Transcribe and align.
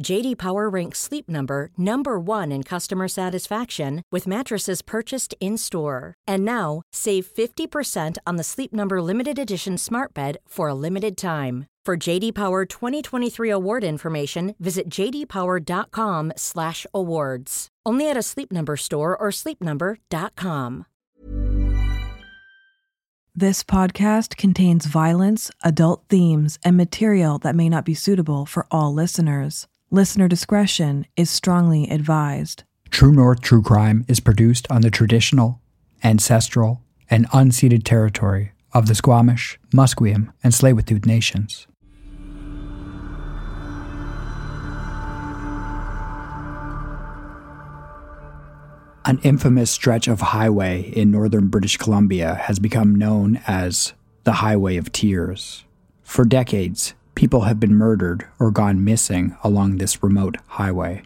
JD 0.00 0.38
Power 0.38 0.70
ranks 0.70 0.98
Sleep 0.98 1.28
Number 1.28 1.70
number 1.76 2.18
1 2.18 2.50
in 2.52 2.62
customer 2.62 3.08
satisfaction 3.08 4.02
with 4.12 4.26
mattresses 4.26 4.80
purchased 4.82 5.34
in-store. 5.40 6.14
And 6.26 6.44
now, 6.44 6.82
save 6.92 7.26
50% 7.26 8.18
on 8.26 8.36
the 8.36 8.44
Sleep 8.44 8.72
Number 8.72 9.02
limited 9.02 9.38
edition 9.38 9.78
Smart 9.78 10.14
Bed 10.14 10.38
for 10.46 10.68
a 10.68 10.74
limited 10.74 11.16
time. 11.16 11.66
For 11.84 11.96
JD 11.96 12.34
Power 12.34 12.64
2023 12.64 13.50
award 13.50 13.82
information, 13.82 14.54
visit 14.60 14.88
jdpower.com/awards. 14.88 17.68
Only 17.84 18.08
at 18.08 18.16
a 18.16 18.22
Sleep 18.22 18.52
Number 18.52 18.76
store 18.76 19.16
or 19.16 19.30
sleepnumber.com. 19.30 20.86
This 23.34 23.64
podcast 23.64 24.36
contains 24.36 24.84
violence, 24.84 25.50
adult 25.64 26.04
themes, 26.08 26.58
and 26.62 26.76
material 26.76 27.38
that 27.38 27.56
may 27.56 27.68
not 27.68 27.86
be 27.86 27.94
suitable 27.94 28.44
for 28.44 28.66
all 28.70 28.92
listeners. 28.92 29.66
Listener 29.94 30.26
discretion 30.26 31.06
is 31.16 31.28
strongly 31.28 31.86
advised. 31.90 32.64
True 32.88 33.12
North 33.12 33.42
True 33.42 33.60
Crime 33.60 34.06
is 34.08 34.20
produced 34.20 34.66
on 34.70 34.80
the 34.80 34.90
traditional, 34.90 35.60
ancestral, 36.02 36.80
and 37.10 37.28
unceded 37.28 37.84
territory 37.84 38.52
of 38.72 38.86
the 38.86 38.94
Squamish, 38.94 39.58
Musqueam, 39.70 40.32
and 40.42 40.54
Tsleil-Waututh 40.54 41.04
nations. 41.04 41.66
An 49.04 49.20
infamous 49.22 49.70
stretch 49.70 50.08
of 50.08 50.22
highway 50.22 50.90
in 50.96 51.10
northern 51.10 51.48
British 51.48 51.76
Columbia 51.76 52.36
has 52.36 52.58
become 52.58 52.94
known 52.94 53.42
as 53.46 53.92
the 54.24 54.32
Highway 54.32 54.78
of 54.78 54.90
Tears. 54.90 55.66
For 56.02 56.24
decades, 56.24 56.94
people 57.14 57.42
have 57.42 57.60
been 57.60 57.74
murdered 57.74 58.26
or 58.38 58.50
gone 58.50 58.84
missing 58.84 59.36
along 59.42 59.76
this 59.76 60.02
remote 60.02 60.36
highway. 60.46 61.02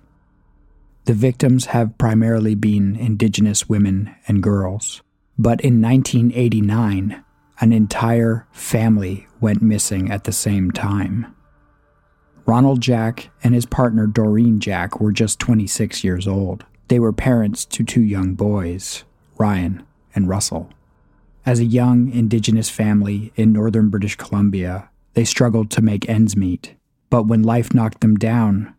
The 1.06 1.14
victims 1.14 1.66
have 1.66 1.98
primarily 1.98 2.54
been 2.54 2.96
Indigenous 2.96 3.68
women 3.68 4.14
and 4.26 4.42
girls. 4.42 5.02
But 5.38 5.60
in 5.60 5.80
1989, 5.82 7.22
an 7.60 7.72
entire 7.72 8.46
family 8.52 9.26
went 9.40 9.62
missing 9.62 10.10
at 10.10 10.24
the 10.24 10.32
same 10.32 10.70
time. 10.70 11.34
Ronald 12.46 12.80
Jack 12.80 13.30
and 13.42 13.54
his 13.54 13.66
partner 13.66 14.06
Doreen 14.06 14.60
Jack 14.60 15.00
were 15.00 15.12
just 15.12 15.38
26 15.40 16.02
years 16.04 16.26
old. 16.26 16.64
They 16.88 16.98
were 16.98 17.12
parents 17.12 17.64
to 17.66 17.84
two 17.84 18.02
young 18.02 18.34
boys, 18.34 19.04
Ryan 19.36 19.84
and 20.14 20.28
Russell. 20.28 20.70
As 21.44 21.60
a 21.60 21.64
young 21.64 22.10
Indigenous 22.10 22.70
family 22.70 23.32
in 23.36 23.52
northern 23.52 23.90
British 23.90 24.16
Columbia, 24.16 24.88
they 25.16 25.24
struggled 25.24 25.70
to 25.70 25.80
make 25.80 26.08
ends 26.08 26.36
meet. 26.36 26.74
But 27.08 27.26
when 27.26 27.42
life 27.42 27.72
knocked 27.72 28.02
them 28.02 28.16
down, 28.16 28.74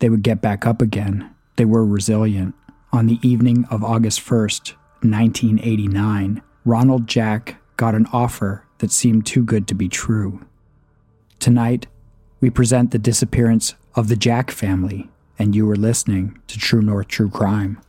they 0.00 0.10
would 0.10 0.22
get 0.22 0.42
back 0.42 0.66
up 0.66 0.82
again. 0.82 1.34
They 1.56 1.64
were 1.64 1.84
resilient. 1.84 2.54
On 2.92 3.06
the 3.06 3.18
evening 3.22 3.64
of 3.70 3.82
August 3.82 4.20
1st, 4.20 4.74
1989, 5.00 6.42
Ronald 6.66 7.06
Jack 7.06 7.56
got 7.78 7.94
an 7.94 8.06
offer 8.12 8.66
that 8.78 8.90
seemed 8.90 9.24
too 9.24 9.42
good 9.42 9.66
to 9.68 9.74
be 9.74 9.88
true. 9.88 10.44
Tonight, 11.38 11.86
we 12.40 12.50
present 12.50 12.90
the 12.90 12.98
disappearance 12.98 13.74
of 13.94 14.08
the 14.08 14.16
Jack 14.16 14.50
family 14.50 15.08
and 15.38 15.56
you 15.56 15.70
are 15.70 15.76
listening 15.76 16.38
to 16.48 16.58
True 16.58 16.82
North 16.82 17.08
True 17.08 17.30
Crime. 17.30 17.80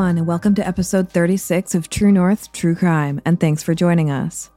Everyone, 0.00 0.16
and 0.16 0.26
welcome 0.26 0.54
to 0.54 0.66
episode 0.66 1.10
36 1.10 1.74
of 1.74 1.90
True 1.90 2.10
North 2.10 2.50
True 2.52 2.74
Crime, 2.74 3.20
and 3.26 3.38
thanks 3.38 3.62
for 3.62 3.74
joining 3.74 4.10
us. 4.10 4.48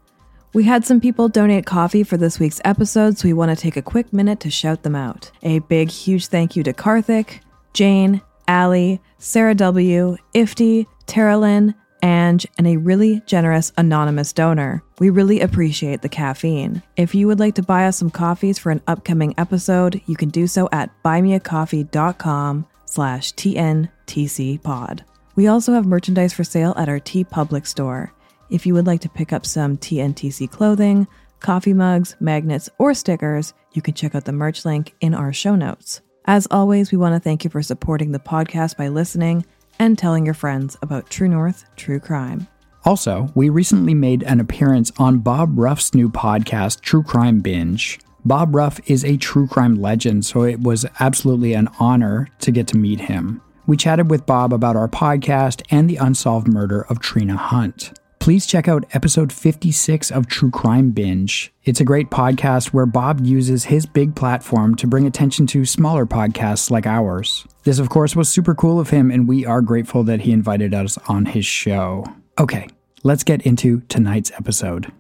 We 0.54 0.64
had 0.64 0.86
some 0.86 1.02
people 1.02 1.28
donate 1.28 1.66
coffee 1.66 2.04
for 2.04 2.16
this 2.16 2.40
week's 2.40 2.62
episode, 2.64 3.18
so 3.18 3.28
we 3.28 3.34
want 3.34 3.50
to 3.50 3.62
take 3.62 3.76
a 3.76 3.82
quick 3.82 4.14
minute 4.14 4.40
to 4.40 4.50
shout 4.50 4.84
them 4.84 4.96
out. 4.96 5.30
A 5.42 5.60
big, 5.60 5.90
huge 5.90 6.28
thank 6.28 6.56
you 6.56 6.64
to 6.64 6.72
Karthik, 6.72 7.42
Jane, 7.74 8.22
Allie, 8.48 9.02
Sarah 9.18 9.54
W., 9.56 10.16
Ifty, 10.34 10.86
Tara 11.08 11.38
Lynn, 11.38 11.76
Ange, 12.02 12.48
and 12.58 12.66
a 12.66 12.78
really 12.78 13.22
generous 13.26 13.74
anonymous 13.78 14.32
donor. 14.32 14.82
We 15.00 15.10
really 15.10 15.42
appreciate 15.42 16.04
the 16.04 16.10
caffeine. 16.10 16.82
If 16.96 17.14
you 17.14 17.28
would 17.28 17.42
like 17.42 17.56
to 17.56 17.64
buy 17.64 17.88
us 17.88 17.98
some 17.98 18.12
coffees 18.12 18.58
for 18.58 18.72
an 18.72 18.82
upcoming 18.88 19.34
episode, 19.38 20.02
you 20.06 20.16
can 20.16 20.30
do 20.30 20.48
so 20.48 20.70
at 20.72 20.90
buymeacoffee.com 21.04 22.66
slash 22.86 23.34
TNTC 23.34 24.64
pod. 24.64 25.04
We 25.36 25.48
also 25.48 25.74
have 25.74 25.86
merchandise 25.86 26.32
for 26.32 26.44
sale 26.44 26.76
at 26.78 26.90
our 26.90 27.00
TeePublic 27.00 27.66
store. 27.66 28.14
If 28.52 28.68
you 28.68 28.76
would 28.76 28.86
like 28.86 29.02
to 29.02 29.10
pick 29.10 29.34
up 29.34 29.48
some 29.48 29.78
TNTC 29.78 30.52
clothing, 30.52 31.08
coffee 31.40 31.74
mugs, 31.74 32.16
magnets, 32.20 32.70
or 32.78 32.94
stickers, 32.94 33.54
you 33.74 33.82
can 33.82 33.96
check 33.96 34.14
out 34.14 34.26
the 34.26 34.32
merch 34.32 34.64
link 34.64 34.94
in 35.02 35.16
our 35.16 35.34
show 35.34 35.56
notes. 35.56 36.02
As 36.26 36.48
always, 36.52 36.92
we 36.92 37.00
want 37.00 37.16
to 37.16 37.20
thank 37.20 37.44
you 37.44 37.50
for 37.50 37.64
supporting 37.64 38.12
the 38.12 38.20
podcast 38.20 38.78
by 38.78 38.90
listening 38.90 39.46
and 39.80 39.98
telling 39.98 40.24
your 40.24 40.36
friends 40.36 40.78
about 40.84 41.10
True 41.10 41.28
North 41.28 41.66
True 41.76 42.00
Crime. 42.00 42.48
Also, 42.86 43.30
we 43.34 43.50
recently 43.50 43.96
made 43.96 44.22
an 44.24 44.40
appearance 44.40 44.92
on 44.98 45.20
Bob 45.20 45.58
Ruff's 45.58 45.96
new 45.96 46.10
podcast, 46.10 46.82
True 46.82 47.02
Crime 47.02 47.40
Binge. 47.40 48.00
Bob 48.24 48.54
Ruff 48.54 48.80
is 48.90 49.04
a 49.04 49.18
true 49.18 49.48
crime 49.48 49.76
legend, 49.76 50.26
so 50.26 50.44
it 50.44 50.62
was 50.62 50.86
absolutely 51.00 51.54
an 51.54 51.70
honor 51.80 52.30
to 52.40 52.52
get 52.52 52.68
to 52.68 52.78
meet 52.78 53.02
him. 53.02 53.42
We 53.66 53.78
chatted 53.78 54.10
with 54.10 54.26
Bob 54.26 54.52
about 54.52 54.76
our 54.76 54.90
podcast 54.90 55.62
and 55.70 55.90
the 55.90 55.96
unsolved 55.96 56.50
murder 56.50 56.82
of 56.90 57.00
Trina 57.00 57.38
Hunt. 57.38 57.98
Please 58.20 58.46
check 58.46 58.68
out 58.68 58.86
episode 58.94 59.32
56 59.32 60.12
of 60.12 60.28
True 60.28 60.52
Crime 60.52 60.92
Binge. 60.92 61.54
It's 61.64 61.80
a 61.80 61.86
great 61.86 62.10
podcast 62.10 62.68
where 62.68 62.86
Bob 62.86 63.26
uses 63.26 63.66
his 63.66 63.86
big 63.86 64.16
platform 64.16 64.76
to 64.76 64.88
bring 64.88 65.06
attention 65.06 65.48
to 65.48 65.66
smaller 65.66 66.06
podcasts 66.06 66.72
like 66.72 66.86
ours. 66.86 67.46
This, 67.64 67.80
of 67.80 67.90
course, 67.90 68.16
was 68.16 68.28
super 68.30 68.54
cool 68.54 68.80
of 68.80 68.90
him, 68.90 69.12
and 69.12 69.28
we 69.28 69.46
are 69.46 69.62
grateful 69.62 70.04
that 70.04 70.22
he 70.22 70.32
invited 70.32 70.74
us 70.74 70.98
on 71.08 71.26
his 71.26 71.46
show. 71.46 72.06
Okay, 72.40 72.68
let's 73.04 73.24
get 73.24 73.46
into 73.46 73.82
tonight's 73.88 74.32
episode. 74.32 74.92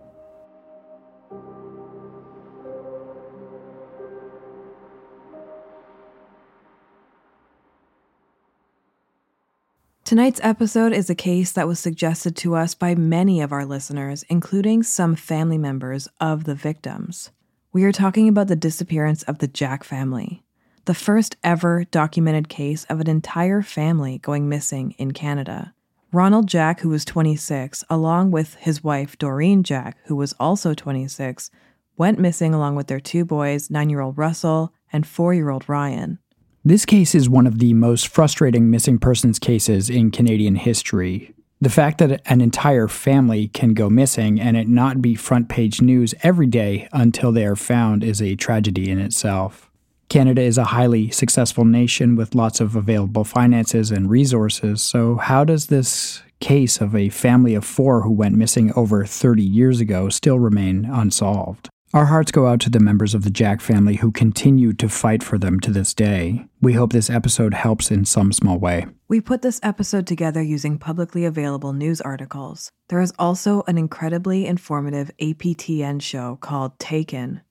Tonight's 10.05 10.41
episode 10.43 10.91
is 10.91 11.09
a 11.09 11.15
case 11.15 11.53
that 11.53 11.65
was 11.65 11.79
suggested 11.79 12.35
to 12.35 12.55
us 12.55 12.75
by 12.75 12.93
many 12.93 13.39
of 13.39 13.53
our 13.53 13.65
listeners, 13.65 14.23
including 14.23 14.83
some 14.83 15.15
family 15.15 15.57
members 15.57 16.09
of 16.19 16.43
the 16.43 16.55
victims. 16.55 17.31
We 17.71 17.85
are 17.85 17.93
talking 17.93 18.27
about 18.27 18.49
the 18.49 18.57
disappearance 18.57 19.23
of 19.23 19.37
the 19.37 19.47
Jack 19.47 19.85
family, 19.85 20.43
the 20.83 20.93
first 20.93 21.37
ever 21.41 21.85
documented 21.85 22.49
case 22.49 22.83
of 22.89 22.99
an 22.99 23.09
entire 23.09 23.61
family 23.61 24.17
going 24.17 24.49
missing 24.49 24.93
in 24.97 25.11
Canada. 25.13 25.73
Ronald 26.11 26.47
Jack, 26.47 26.81
who 26.81 26.89
was 26.89 27.05
26, 27.05 27.85
along 27.89 28.31
with 28.31 28.55
his 28.55 28.83
wife 28.83 29.17
Doreen 29.17 29.63
Jack, 29.63 29.97
who 30.07 30.17
was 30.17 30.33
also 30.37 30.73
26, 30.73 31.49
went 31.95 32.19
missing 32.19 32.53
along 32.53 32.75
with 32.75 32.87
their 32.87 32.99
two 32.99 33.23
boys, 33.23 33.69
nine 33.69 33.89
year 33.89 34.01
old 34.01 34.17
Russell 34.17 34.73
and 34.91 35.07
four 35.07 35.33
year 35.33 35.49
old 35.49 35.69
Ryan. 35.69 36.19
This 36.65 36.85
case 36.85 37.13
is 37.13 37.27
one 37.27 37.45
of 37.45 37.59
the 37.59 37.73
most 37.73 38.07
frustrating 38.07 38.69
missing 38.71 38.97
persons 38.97 39.37
cases 39.37 39.89
in 39.89 40.11
Canadian 40.11 40.55
history. 40.55 41.33
The 41.59 41.69
fact 41.69 41.97
that 41.97 42.21
an 42.25 42.39
entire 42.39 42.87
family 42.87 43.49
can 43.49 43.73
go 43.73 43.89
missing 43.89 44.39
and 44.39 44.55
it 44.55 44.69
not 44.69 45.01
be 45.01 45.13
front 45.13 45.49
page 45.49 45.81
news 45.81 46.15
every 46.23 46.47
day 46.47 46.87
until 46.93 47.33
they 47.33 47.45
are 47.45 47.57
found 47.57 48.01
is 48.01 48.21
a 48.21 48.37
tragedy 48.37 48.89
in 48.89 48.97
itself. 48.97 49.69
Canada 50.07 50.41
is 50.41 50.57
a 50.57 50.63
highly 50.63 51.11
successful 51.11 51.65
nation 51.65 52.15
with 52.15 52.33
lots 52.33 52.61
of 52.61 52.77
available 52.77 53.25
finances 53.25 53.91
and 53.91 54.09
resources, 54.09 54.81
so 54.81 55.17
how 55.17 55.43
does 55.43 55.67
this 55.67 56.23
case 56.39 56.79
of 56.79 56.95
a 56.95 57.09
family 57.09 57.55
of 57.55 57.65
four 57.65 58.03
who 58.03 58.11
went 58.11 58.37
missing 58.37 58.71
over 58.77 59.05
30 59.05 59.43
years 59.43 59.81
ago 59.81 60.07
still 60.07 60.39
remain 60.39 60.85
unsolved? 60.85 61.69
Our 61.93 62.05
hearts 62.05 62.31
go 62.31 62.47
out 62.47 62.59
to 62.61 62.71
the 62.71 62.79
members 62.79 63.13
of 63.13 63.23
the 63.23 63.29
Jack 63.29 63.61
family 63.61 63.97
who 63.97 64.11
continue 64.11 64.73
to 64.73 64.89
fight 64.89 65.21
for 65.21 65.37
them 65.37 65.59
to 65.59 65.69
this 65.69 65.93
day. 65.93 66.47
We 66.59 66.73
hope 66.73 66.91
this 66.91 67.07
episode 67.07 67.53
helps 67.53 67.91
in 67.91 68.03
some 68.03 68.33
small 68.33 68.57
way. 68.57 68.87
We 69.07 69.21
put 69.21 69.43
this 69.43 69.59
episode 69.61 70.07
together 70.07 70.41
using 70.41 70.79
publicly 70.79 71.23
available 71.23 71.71
news 71.71 72.01
articles. 72.01 72.71
There 72.87 72.99
is 72.99 73.13
also 73.19 73.61
an 73.67 73.77
incredibly 73.77 74.47
informative 74.47 75.11
APTN 75.21 76.01
show 76.01 76.39
called 76.41 76.79
Taken. 76.79 77.41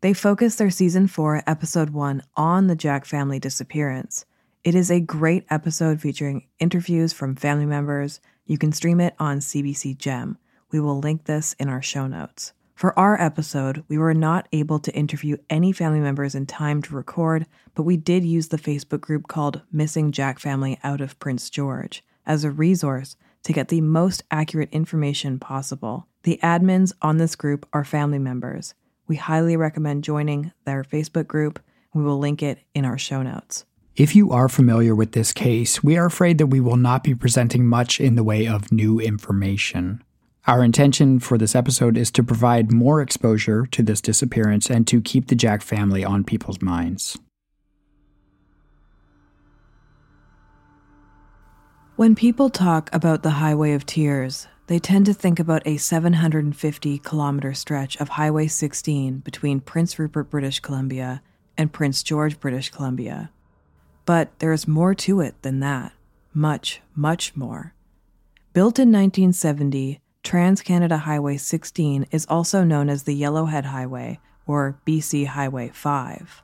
They 0.00 0.12
focus 0.12 0.56
their 0.56 0.70
season 0.70 1.06
4, 1.06 1.44
episode 1.46 1.90
1 1.90 2.20
on 2.34 2.66
the 2.66 2.74
Jack 2.74 3.04
family 3.04 3.38
disappearance. 3.38 4.24
It 4.64 4.74
is 4.74 4.90
a 4.90 4.98
great 4.98 5.44
episode 5.50 6.00
featuring 6.00 6.48
interviews 6.58 7.12
from 7.12 7.36
family 7.36 7.66
members. 7.66 8.20
You 8.44 8.58
can 8.58 8.72
stream 8.72 9.00
it 9.00 9.14
on 9.20 9.38
CBC 9.38 9.96
Gem. 9.98 10.36
We 10.72 10.80
will 10.80 10.98
link 10.98 11.26
this 11.26 11.54
in 11.60 11.68
our 11.68 11.80
show 11.80 12.08
notes. 12.08 12.54
For 12.74 12.98
our 12.98 13.20
episode, 13.20 13.84
we 13.86 13.98
were 13.98 14.14
not 14.14 14.48
able 14.50 14.80
to 14.80 14.94
interview 14.94 15.36
any 15.48 15.70
family 15.70 16.00
members 16.00 16.34
in 16.34 16.44
time 16.44 16.82
to 16.82 16.96
record, 16.96 17.46
but 17.76 17.84
we 17.84 17.96
did 17.96 18.24
use 18.24 18.48
the 18.48 18.58
Facebook 18.58 19.00
group 19.00 19.28
called 19.28 19.62
Missing 19.70 20.10
Jack 20.10 20.40
Family 20.40 20.80
Out 20.82 21.00
of 21.00 21.18
Prince 21.20 21.50
George 21.50 22.02
as 22.26 22.42
a 22.42 22.50
resource 22.50 23.16
to 23.44 23.52
get 23.52 23.68
the 23.68 23.80
most 23.80 24.24
accurate 24.30 24.70
information 24.72 25.38
possible. 25.38 26.08
The 26.24 26.40
admins 26.42 26.92
on 27.00 27.18
this 27.18 27.36
group 27.36 27.64
are 27.72 27.84
family 27.84 28.18
members. 28.18 28.74
We 29.06 29.16
highly 29.16 29.56
recommend 29.56 30.02
joining 30.02 30.52
their 30.64 30.82
Facebook 30.82 31.28
group. 31.28 31.60
We 31.94 32.02
will 32.02 32.18
link 32.18 32.42
it 32.42 32.58
in 32.74 32.84
our 32.84 32.98
show 32.98 33.22
notes. 33.22 33.64
If 33.94 34.16
you 34.16 34.32
are 34.32 34.48
familiar 34.48 34.96
with 34.96 35.12
this 35.12 35.32
case, 35.32 35.84
we 35.84 35.96
are 35.96 36.06
afraid 36.06 36.38
that 36.38 36.48
we 36.48 36.58
will 36.58 36.76
not 36.76 37.04
be 37.04 37.14
presenting 37.14 37.66
much 37.66 38.00
in 38.00 38.16
the 38.16 38.24
way 38.24 38.48
of 38.48 38.72
new 38.72 38.98
information. 38.98 40.02
Our 40.46 40.62
intention 40.62 41.20
for 41.20 41.38
this 41.38 41.54
episode 41.54 41.96
is 41.96 42.10
to 42.10 42.22
provide 42.22 42.70
more 42.70 43.00
exposure 43.00 43.64
to 43.64 43.82
this 43.82 44.02
disappearance 44.02 44.68
and 44.68 44.86
to 44.88 45.00
keep 45.00 45.28
the 45.28 45.34
Jack 45.34 45.62
family 45.62 46.04
on 46.04 46.22
people's 46.22 46.60
minds. 46.60 47.18
When 51.96 52.14
people 52.14 52.50
talk 52.50 52.90
about 52.92 53.22
the 53.22 53.30
Highway 53.30 53.72
of 53.72 53.86
Tears, 53.86 54.46
they 54.66 54.78
tend 54.78 55.06
to 55.06 55.14
think 55.14 55.40
about 55.40 55.66
a 55.66 55.78
750 55.78 56.98
kilometer 56.98 57.54
stretch 57.54 57.96
of 57.96 58.10
Highway 58.10 58.46
16 58.48 59.20
between 59.20 59.60
Prince 59.60 59.98
Rupert, 59.98 60.28
British 60.28 60.60
Columbia, 60.60 61.22
and 61.56 61.72
Prince 61.72 62.02
George, 62.02 62.38
British 62.38 62.68
Columbia. 62.68 63.30
But 64.04 64.38
there 64.40 64.52
is 64.52 64.68
more 64.68 64.94
to 64.96 65.20
it 65.20 65.40
than 65.40 65.60
that. 65.60 65.92
Much, 66.34 66.82
much 66.94 67.34
more. 67.34 67.72
Built 68.52 68.78
in 68.78 68.92
1970, 68.92 70.00
Trans 70.24 70.62
Canada 70.62 70.96
Highway 70.96 71.36
16 71.36 72.06
is 72.10 72.26
also 72.30 72.64
known 72.64 72.88
as 72.88 73.02
the 73.02 73.20
Yellowhead 73.20 73.66
Highway 73.66 74.18
or 74.46 74.80
BC 74.86 75.26
Highway 75.26 75.70
5. 75.72 76.42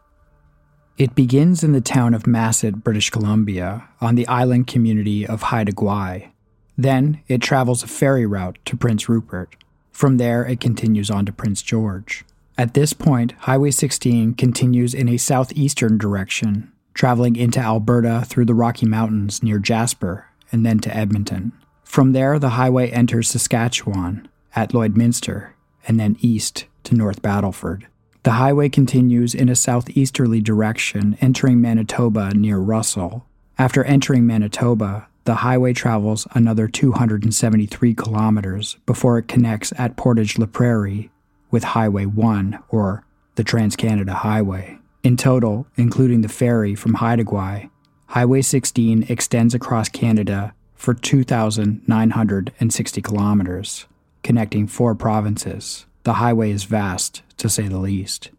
It 0.98 1.14
begins 1.14 1.64
in 1.64 1.72
the 1.72 1.80
town 1.80 2.12
of 2.12 2.24
Masset, 2.24 2.84
British 2.84 3.08
Columbia, 3.08 3.88
on 4.02 4.16
the 4.16 4.28
island 4.28 4.66
community 4.66 5.26
of 5.26 5.44
Haida 5.44 5.72
Gwaii. 5.72 6.30
Then 6.76 7.22
it 7.26 7.40
travels 7.40 7.82
a 7.82 7.86
ferry 7.86 8.26
route 8.26 8.58
to 8.66 8.76
Prince 8.76 9.08
Rupert. 9.08 9.56
From 9.90 10.18
there, 10.18 10.44
it 10.44 10.60
continues 10.60 11.10
on 11.10 11.24
to 11.24 11.32
Prince 11.32 11.62
George. 11.62 12.22
At 12.58 12.74
this 12.74 12.92
point, 12.92 13.32
Highway 13.40 13.70
16 13.70 14.34
continues 14.34 14.92
in 14.92 15.08
a 15.08 15.16
southeastern 15.16 15.96
direction, 15.96 16.70
traveling 16.92 17.34
into 17.34 17.60
Alberta 17.60 18.24
through 18.26 18.44
the 18.44 18.54
Rocky 18.54 18.84
Mountains 18.84 19.42
near 19.42 19.58
Jasper 19.58 20.26
and 20.52 20.66
then 20.66 20.80
to 20.80 20.94
Edmonton. 20.94 21.52
From 21.90 22.12
there, 22.12 22.38
the 22.38 22.50
highway 22.50 22.88
enters 22.88 23.28
Saskatchewan 23.28 24.28
at 24.54 24.70
Lloydminster 24.70 25.48
and 25.88 25.98
then 25.98 26.16
east 26.20 26.66
to 26.84 26.94
North 26.94 27.20
Battleford. 27.20 27.88
The 28.22 28.34
highway 28.38 28.68
continues 28.68 29.34
in 29.34 29.48
a 29.48 29.56
southeasterly 29.56 30.40
direction, 30.40 31.18
entering 31.20 31.60
Manitoba 31.60 32.32
near 32.32 32.58
Russell. 32.58 33.26
After 33.58 33.82
entering 33.82 34.24
Manitoba, 34.24 35.08
the 35.24 35.42
highway 35.42 35.72
travels 35.72 36.28
another 36.30 36.68
273 36.68 37.94
kilometers 37.94 38.76
before 38.86 39.18
it 39.18 39.26
connects 39.26 39.72
at 39.76 39.96
Portage 39.96 40.38
la 40.38 40.46
Prairie 40.46 41.10
with 41.50 41.64
Highway 41.64 42.06
1, 42.06 42.56
or 42.68 43.04
the 43.34 43.42
Trans 43.42 43.74
Canada 43.74 44.14
Highway. 44.14 44.78
In 45.02 45.16
total, 45.16 45.66
including 45.76 46.20
the 46.20 46.28
ferry 46.28 46.76
from 46.76 46.94
Haida 46.94 47.24
Gwaii, 47.24 47.68
Highway 48.06 48.42
16 48.42 49.06
extends 49.08 49.54
across 49.54 49.88
Canada 49.88 50.54
for 50.80 50.94
2,960 50.94 53.02
kilometers, 53.02 53.84
connecting 54.22 54.66
four 54.66 54.94
provinces. 54.94 55.84
The 56.04 56.14
highway 56.14 56.52
is 56.52 56.64
vast, 56.64 57.20
to 57.36 57.50
say 57.50 57.68
the 57.68 57.76
least. 57.76 58.30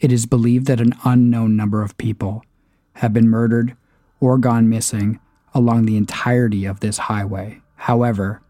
It 0.00 0.10
is 0.10 0.26
believed 0.26 0.66
that 0.66 0.80
an 0.80 0.96
unknown 1.04 1.54
number 1.54 1.82
of 1.82 1.96
people 1.96 2.44
have 2.94 3.12
been 3.12 3.28
murdered 3.28 3.76
or 4.18 4.36
gone 4.36 4.68
missing 4.68 5.20
along 5.54 5.86
the 5.86 5.96
entirety 5.96 6.64
of 6.64 6.80
this 6.80 6.98
highway. 6.98 7.60
However, 7.76 8.42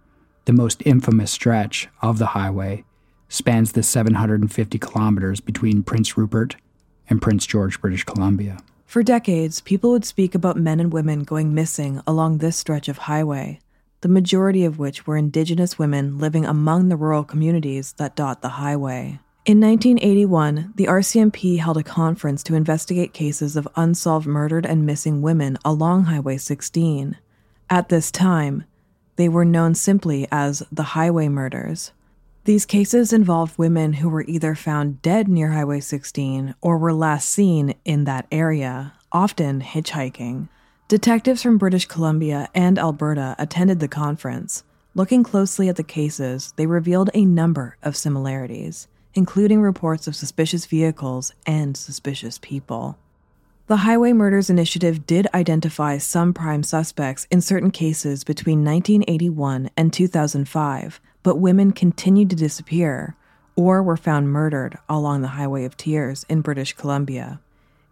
the 0.47 0.55
most 0.55 0.83
infamous 0.87 1.31
stretch 1.31 1.89
of 2.01 2.19
the 2.19 2.29
highway 2.29 2.85
spans 3.29 3.73
the 3.73 3.83
750 3.83 4.79
kilometers 4.79 5.41
between 5.41 5.83
Prince 5.83 6.17
Rupert 6.17 6.57
and 7.11 7.21
Prince 7.21 7.45
George, 7.45 7.83
British 7.83 8.05
Columbia. 8.05 8.57
For 8.87 9.03
decades, 9.03 9.61
people 9.61 9.91
would 9.91 10.05
speak 10.05 10.35
about 10.35 10.57
men 10.57 10.79
and 10.79 10.93
women 10.93 11.25
going 11.25 11.53
missing 11.53 12.01
along 12.07 12.39
this 12.39 12.57
stretch 12.57 12.89
of 12.89 12.99
highway, 12.99 13.59
the 14.01 14.09
majority 14.09 14.65
of 14.65 14.79
which 14.79 15.07
were 15.07 15.17
Indigenous 15.17 15.77
women 15.77 16.19
living 16.19 16.47
among 16.47 16.89
the 16.89 16.97
rural 16.97 17.25
communities 17.25 17.95
that 17.99 18.15
dot 18.15 18.43
the 18.43 18.51
highway. 18.51 19.19
In 19.45 19.61
1981, 19.61 20.73
the 20.77 20.87
RCMP 20.87 21.59
held 21.59 21.77
a 21.77 21.83
conference 21.83 22.45
to 22.45 22.55
investigate 22.55 23.13
cases 23.13 23.57
of 23.57 23.69
unsolved 23.75 24.27
murdered 24.27 24.65
and 24.65 24.87
missing 24.87 25.21
women 25.21 25.59
along 25.65 26.05
Highway 26.05 26.37
16. 26.37 27.19
At 27.69 27.89
this 27.89 28.13
time, 28.13 28.65
they 29.17 29.29
were 29.29 29.45
known 29.45 29.75
simply 29.75 30.29
as 30.31 30.63
the 30.71 30.83
Highway 30.95 31.29
Murders. 31.29 31.93
These 32.47 32.65
cases 32.65 33.13
involved 33.13 33.59
women 33.59 33.95
who 33.95 34.09
were 34.09 34.23
either 34.23 34.55
found 34.55 35.03
dead 35.03 35.27
near 35.27 35.51
Highway 35.51 35.81
16 35.81 36.55
or 36.61 36.79
were 36.79 36.93
last 36.93 37.29
seen 37.29 37.75
in 37.85 38.05
that 38.05 38.29
area, 38.31 38.93
often 39.11 39.61
hitchhiking. 39.61 40.49
Detectives 40.87 41.43
from 41.43 41.59
British 41.59 41.87
Columbia 41.87 42.49
and 42.55 42.79
Alberta 42.79 43.35
attended 43.37 43.81
the 43.81 43.89
conference. 43.89 44.63
Looking 44.95 45.25
closely 45.25 45.69
at 45.69 45.75
the 45.75 45.83
cases, 45.83 46.53
they 46.55 46.67
revealed 46.67 47.11
a 47.15 47.25
number 47.25 47.79
of 47.83 47.97
similarities, 47.97 48.87
including 49.13 49.61
reports 49.61 50.07
of 50.07 50.15
suspicious 50.15 50.67
vehicles 50.67 51.33
and 51.47 51.77
suspicious 51.77 52.39
people. 52.39 52.97
The 53.67 53.79
Highway 53.79 54.13
Murders 54.13 54.49
Initiative 54.49 55.05
did 55.05 55.27
identify 55.35 55.99
some 55.99 56.33
prime 56.33 56.63
suspects 56.63 57.27
in 57.33 57.41
certain 57.41 57.73
cases 57.73 58.23
between 58.23 58.65
1981 58.65 59.71
and 59.77 59.93
2005, 59.93 61.01
but 61.27 61.41
women 61.41 61.73
continued 61.73 62.31
to 62.31 62.37
disappear 62.37 63.17
or 63.57 63.83
were 63.83 63.97
found 63.97 64.31
murdered 64.31 64.79
along 64.89 65.23
the 65.23 65.35
Highway 65.35 65.65
of 65.65 65.77
Tears 65.77 66.25
in 66.29 66.41
British 66.41 66.75
Columbia. 66.75 67.41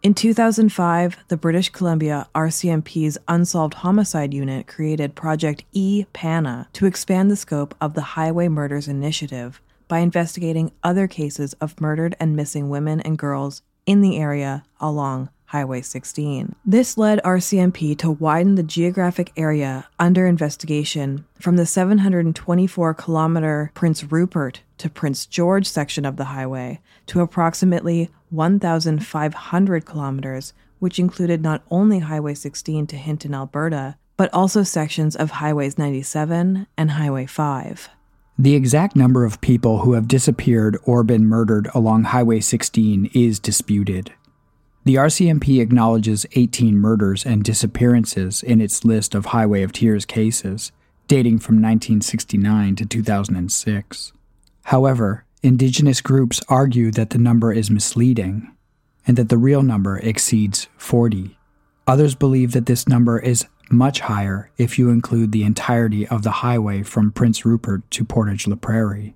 In 0.05 0.15
2005, 0.15 1.17
the 1.27 1.37
British 1.37 1.71
Columbia 1.71 2.29
RCMP's 2.33 3.19
Unsolved 3.27 3.75
Homicide 3.75 4.33
Unit 4.33 4.69
created 4.69 5.17
Project 5.17 5.65
E 5.73 6.05
PANA 6.13 6.69
to 6.75 6.87
expand 6.87 7.29
the 7.29 7.35
scope 7.35 7.75
of 7.81 7.95
the 7.95 8.15
Highway 8.15 8.47
Murders 8.47 8.87
Initiative 8.87 9.61
by 9.89 9.99
investigating 9.99 10.71
other 10.85 11.09
cases 11.09 11.55
of 11.55 11.81
murdered 11.81 12.15
and 12.21 12.37
missing 12.37 12.69
women 12.69 13.01
and 13.01 13.19
girls 13.19 13.63
in 13.85 14.01
the 14.01 14.17
area 14.17 14.63
along 14.79 15.29
Highway 15.47 15.83
16. 15.83 16.55
This 16.65 16.99
led 16.99 17.23
RCMP 17.23 17.97
to 17.99 18.11
widen 18.11 18.55
the 18.55 18.63
geographic 18.63 19.33
area 19.37 19.87
under 19.99 20.27
investigation 20.27 21.25
from 21.39 21.57
the 21.57 21.67
724 21.67 22.95
kilometer 22.95 23.71
Prince 23.75 24.05
Rupert 24.05 24.63
to 24.79 24.91
Prince 24.91 25.27
George 25.27 25.67
section 25.67 26.05
of 26.05 26.17
the 26.17 26.25
highway 26.25 26.81
to 27.07 27.21
approximately 27.21 28.11
1,500 28.31 29.87
kilometers, 29.87 30.53
which 30.79 30.99
included 30.99 31.43
not 31.43 31.63
only 31.71 32.01
Highway 32.01 32.35
16 32.35 32.87
to 32.89 32.97
Hinton, 32.97 33.35
Alberta, 33.35 33.97
but 34.17 34.33
also 34.33 34.63
sections 34.63 35.17
of 35.17 35.31
Highways 35.31 35.79
97 35.79 36.67
and 36.77 36.91
Highway 36.91 37.27
5. 37.27 37.89
The 38.37 38.55
exact 38.57 38.97
number 38.97 39.25
of 39.25 39.41
people 39.41 39.79
who 39.79 39.93
have 39.93 40.09
disappeared 40.09 40.77
or 40.85 41.05
been 41.05 41.27
murdered 41.27 41.69
along 41.73 42.05
Highway 42.05 42.41
16 42.41 43.11
is 43.15 43.39
disputed. 43.39 44.13
The 44.85 44.97
RCMP 44.97 45.63
acknowledges 45.63 46.27
18 46.33 46.77
murders 46.77 47.25
and 47.25 47.43
disappearances 47.43 48.43
in 48.43 48.61
its 48.61 48.85
list 48.85 49.15
of 49.15 49.27
Highway 49.27 49.63
of 49.63 49.73
Tears 49.73 50.05
cases, 50.05 50.73
dating 51.09 51.39
from 51.39 51.55
1969 51.55 52.77
to 52.77 52.85
2006. 52.85 54.13
However, 54.65 55.25
indigenous 55.43 56.03
groups 56.03 56.43
argue 56.51 56.91
that 56.91 57.11
the 57.11 57.19
number 57.19 57.51
is 57.51 57.71
misleading 57.71 58.53
and 59.07 59.17
that 59.17 59.31
the 59.31 59.39
real 59.39 59.63
number 59.63 59.97
exceeds 59.99 60.69
40. 60.77 61.39
Others 61.87 62.15
believe 62.15 62.53
that 62.53 62.67
this 62.67 62.87
number 62.87 63.19
is 63.19 63.47
much 63.71 64.01
higher 64.01 64.51
if 64.59 64.79
you 64.79 64.91
include 64.91 65.33
the 65.33 65.45
entirety 65.45 66.07
of 66.09 66.23
the 66.23 66.31
highway 66.31 66.83
from 66.83 67.11
Prince 67.11 67.47
Rupert 67.47 67.91
to 67.93 68.05
Portage 68.05 68.47
la 68.47 68.57
Prairie. 68.57 69.15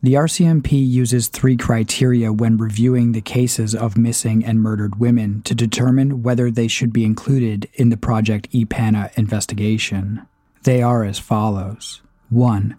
The 0.00 0.14
RCMP 0.14 0.88
uses 0.88 1.26
three 1.26 1.56
criteria 1.56 2.32
when 2.32 2.56
reviewing 2.56 3.10
the 3.10 3.20
cases 3.20 3.74
of 3.74 3.98
missing 3.98 4.44
and 4.44 4.62
murdered 4.62 5.00
women 5.00 5.42
to 5.42 5.56
determine 5.56 6.22
whether 6.22 6.52
they 6.52 6.68
should 6.68 6.92
be 6.92 7.04
included 7.04 7.68
in 7.74 7.88
the 7.88 7.96
Project 7.96 8.48
EPANA 8.52 9.10
investigation. 9.18 10.22
They 10.62 10.82
are 10.82 11.02
as 11.02 11.18
follows 11.18 12.00
1. 12.30 12.76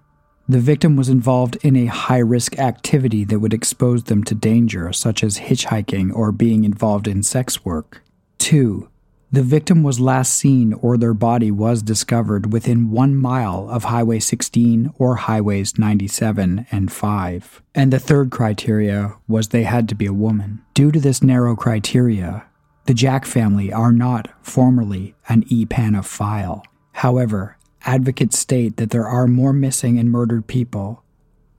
The 0.47 0.59
victim 0.61 0.95
was 0.95 1.09
involved 1.09 1.57
in 1.61 1.75
a 1.75 1.87
high 1.87 2.19
risk 2.19 2.57
activity 2.57 3.25
that 3.25 3.39
would 3.39 3.53
expose 3.53 4.05
them 4.05 4.23
to 4.23 4.33
danger, 4.33 4.93
such 4.93 5.21
as 5.21 5.39
hitchhiking 5.39 6.15
or 6.15 6.31
being 6.31 6.63
involved 6.63 7.07
in 7.07 7.21
sex 7.21 7.65
work. 7.65 8.01
2. 8.37 8.87
The 9.31 9.43
victim 9.43 9.83
was 9.83 9.99
last 9.99 10.33
seen 10.33 10.73
or 10.73 10.97
their 10.97 11.13
body 11.13 11.51
was 11.51 11.83
discovered 11.83 12.51
within 12.51 12.89
one 12.89 13.15
mile 13.15 13.69
of 13.69 13.83
Highway 13.83 14.19
16 14.19 14.91
or 14.97 15.17
Highways 15.17 15.77
97 15.77 16.65
and 16.71 16.91
5. 16.91 17.61
And 17.75 17.93
the 17.93 17.99
third 17.99 18.31
criteria 18.31 19.15
was 19.27 19.49
they 19.49 19.63
had 19.63 19.87
to 19.89 19.95
be 19.95 20.07
a 20.07 20.13
woman. 20.13 20.63
Due 20.73 20.91
to 20.91 20.99
this 20.99 21.21
narrow 21.21 21.55
criteria, 21.55 22.45
the 22.85 22.95
Jack 22.95 23.23
family 23.23 23.71
are 23.71 23.91
not 23.91 24.29
formally 24.41 25.13
an 25.27 25.43
EPANA 25.43 26.03
file. 26.03 26.63
However, 26.93 27.55
advocates 27.83 28.39
state 28.39 28.77
that 28.77 28.89
there 28.89 29.07
are 29.07 29.27
more 29.27 29.53
missing 29.53 29.99
and 29.99 30.09
murdered 30.09 30.47
people 30.47 31.03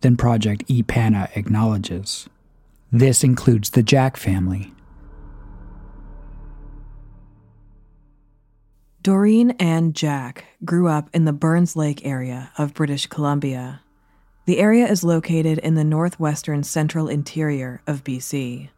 than 0.01 0.17
Project 0.17 0.67
EPANA 0.67 1.37
acknowledges. 1.37 2.29
This 2.91 3.23
includes 3.23 3.71
the 3.71 3.85
Jack 3.85 4.17
family. 4.17 4.73
Doreen 9.03 9.53
Ann 9.53 9.95
Jack 9.95 10.45
grew 10.63 10.87
up 10.87 11.09
in 11.15 11.25
the 11.25 11.33
Burns 11.33 11.75
Lake 11.75 12.05
area 12.05 12.51
of 12.59 12.75
British 12.75 13.07
Columbia. 13.07 13.81
The 14.45 14.59
area 14.59 14.87
is 14.87 15.03
located 15.03 15.57
in 15.57 15.75
the 15.75 15.85
northwestern 15.85 16.65
central 16.65 17.09
interior 17.09 17.81
of 17.87 18.05
BC. 18.05 18.69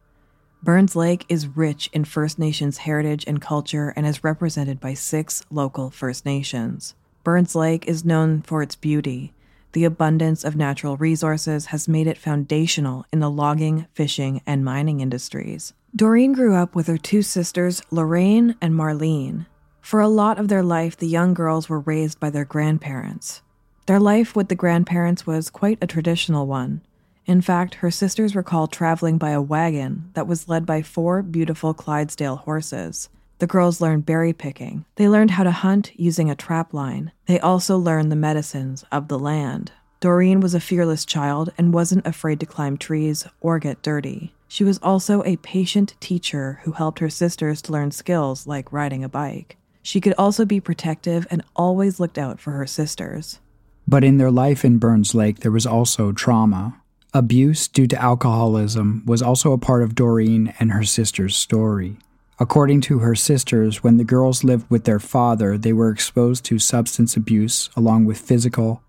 Burns 0.63 0.95
Lake 0.95 1.25
is 1.27 1.47
rich 1.47 1.89
in 1.91 2.05
First 2.05 2.39
Nations 2.39 2.77
heritage 2.77 3.25
and 3.27 3.41
culture 3.41 3.91
and 3.97 4.05
is 4.05 4.23
represented 4.23 4.79
by 4.79 4.93
six 4.93 5.43
local 5.51 5.89
First 5.89 6.25
Nations. 6.25 6.95
Burns 7.25 7.53
Lake 7.53 7.85
is 7.85 8.05
known 8.05 8.43
for 8.43 8.63
its 8.63 8.77
beauty. 8.77 9.33
The 9.73 9.83
abundance 9.83 10.45
of 10.45 10.55
natural 10.55 10.95
resources 10.95 11.65
has 11.65 11.89
made 11.89 12.07
it 12.07 12.17
foundational 12.17 13.05
in 13.11 13.19
the 13.19 13.29
logging, 13.29 13.87
fishing, 13.93 14.41
and 14.47 14.63
mining 14.63 15.01
industries. 15.01 15.73
Doreen 15.93 16.31
grew 16.31 16.55
up 16.55 16.75
with 16.75 16.87
her 16.87 16.97
two 16.97 17.23
sisters, 17.23 17.81
Lorraine 17.91 18.55
and 18.61 18.73
Marlene. 18.73 19.47
For 19.83 19.99
a 19.99 20.07
lot 20.07 20.39
of 20.39 20.47
their 20.47 20.63
life, 20.63 20.95
the 20.95 21.07
young 21.07 21.33
girls 21.33 21.67
were 21.67 21.81
raised 21.81 22.17
by 22.17 22.29
their 22.29 22.45
grandparents. 22.45 23.41
Their 23.85 23.99
life 23.99 24.33
with 24.33 24.47
the 24.47 24.55
grandparents 24.55 25.27
was 25.27 25.49
quite 25.49 25.77
a 25.81 25.87
traditional 25.87 26.47
one. 26.47 26.81
In 27.25 27.41
fact, 27.41 27.75
her 27.75 27.91
sisters 27.91 28.33
recall 28.33 28.67
traveling 28.67 29.17
by 29.17 29.31
a 29.31 29.41
wagon 29.41 30.09
that 30.13 30.25
was 30.25 30.47
led 30.47 30.65
by 30.65 30.81
four 30.83 31.21
beautiful 31.21 31.73
Clydesdale 31.73 32.37
horses. 32.37 33.09
The 33.39 33.45
girls 33.45 33.81
learned 33.81 34.05
berry 34.05 34.31
picking. 34.31 34.85
They 34.95 35.09
learned 35.09 35.31
how 35.31 35.43
to 35.43 35.51
hunt 35.51 35.91
using 35.99 36.29
a 36.29 36.35
trap 36.35 36.73
line. 36.73 37.11
They 37.25 37.39
also 37.39 37.77
learned 37.77 38.09
the 38.09 38.15
medicines 38.15 38.85
of 38.89 39.09
the 39.09 39.19
land. 39.19 39.73
Doreen 39.99 40.39
was 40.39 40.53
a 40.53 40.61
fearless 40.61 41.03
child 41.03 41.51
and 41.57 41.73
wasn't 41.73 42.07
afraid 42.07 42.39
to 42.39 42.45
climb 42.45 42.77
trees 42.77 43.27
or 43.41 43.59
get 43.59 43.83
dirty. 43.83 44.33
She 44.47 44.63
was 44.63 44.79
also 44.81 45.23
a 45.23 45.35
patient 45.37 45.95
teacher 45.99 46.61
who 46.63 46.71
helped 46.71 46.99
her 46.99 47.09
sisters 47.09 47.61
to 47.63 47.73
learn 47.73 47.91
skills 47.91 48.47
like 48.47 48.71
riding 48.71 49.03
a 49.03 49.09
bike. 49.09 49.57
She 49.83 50.01
could 50.01 50.15
also 50.17 50.45
be 50.45 50.59
protective 50.59 51.27
and 51.29 51.43
always 51.55 51.99
looked 51.99 52.17
out 52.17 52.39
for 52.39 52.51
her 52.51 52.65
sisters. 52.65 53.39
But 53.87 54.03
in 54.03 54.17
their 54.17 54.31
life 54.31 54.63
in 54.63 54.79
Burns 54.79 55.13
Lake, 55.13 55.41
there 55.41 55.51
was 55.51 55.65
also 55.65 56.13
trauma. 56.13 56.81
Abuse 57.13 57.67
due 57.67 57.85
to 57.87 58.01
alcoholism 58.01 59.03
was 59.05 59.21
also 59.21 59.51
a 59.51 59.57
part 59.57 59.83
of 59.83 59.93
Doreen 59.93 60.53
and 60.59 60.71
her 60.71 60.83
sister's 60.83 61.35
story. 61.35 61.97
According 62.39 62.81
to 62.81 62.99
her 62.99 63.13
sisters, 63.13 63.83
when 63.83 63.97
the 63.97 64.03
girls 64.03 64.43
lived 64.43 64.69
with 64.69 64.85
their 64.85 64.99
father, 64.99 65.57
they 65.57 65.73
were 65.73 65.89
exposed 65.89 66.43
to 66.45 66.57
substance 66.57 67.15
abuse 67.15 67.69
along 67.75 68.05
with 68.05 68.17
physical, 68.17 68.81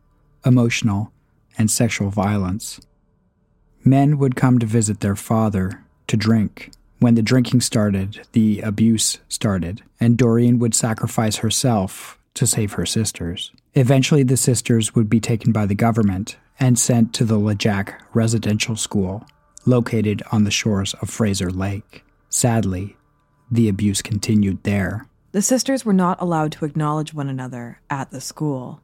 emotional, 0.47 1.13
and 1.59 1.71
sexual 1.71 2.09
violence. 2.09 2.81
Men 3.85 4.17
would 4.19 4.37
come 4.37 4.59
to 4.61 4.67
visit 4.67 5.01
their 5.01 5.17
father 5.17 5.85
to 6.07 6.17
drink. 6.17 6.71
When 7.05 7.17
the 7.17 7.23
drinking 7.23 7.61
started, 7.61 8.27
the 8.33 8.63
abuse 8.63 9.19
started, 9.29 9.83
and 10.01 10.17
Doreen 10.17 10.59
would 10.59 10.75
sacrifice 10.75 11.37
herself 11.37 12.19
to 12.33 12.47
save 12.47 12.73
her 12.73 12.87
sisters. 12.87 13.53
Eventually, 13.75 14.23
the 14.23 14.39
sisters 14.39 14.95
would 14.95 15.11
be 15.11 15.21
taken 15.21 15.53
by 15.53 15.67
the 15.67 15.75
government 15.75 16.39
and 16.59 16.79
sent 16.79 17.13
to 17.13 17.27
the 17.27 17.39
LeJac 17.39 17.93
Residential 18.15 18.75
School, 18.75 19.27
located 19.67 20.23
on 20.33 20.45
the 20.45 20.51
shores 20.51 20.95
of 20.95 21.11
Fraser 21.11 21.51
Lake. 21.51 22.07
Sadly, 22.31 22.97
the 23.51 23.69
abuse 23.69 24.01
continued 24.01 24.63
there. 24.63 25.07
The 25.33 25.43
sisters 25.43 25.85
were 25.85 25.93
not 25.93 26.23
allowed 26.23 26.53
to 26.53 26.65
acknowledge 26.65 27.13
one 27.13 27.29
another 27.29 27.81
at 27.91 28.13
the 28.13 28.21
school. 28.23 28.81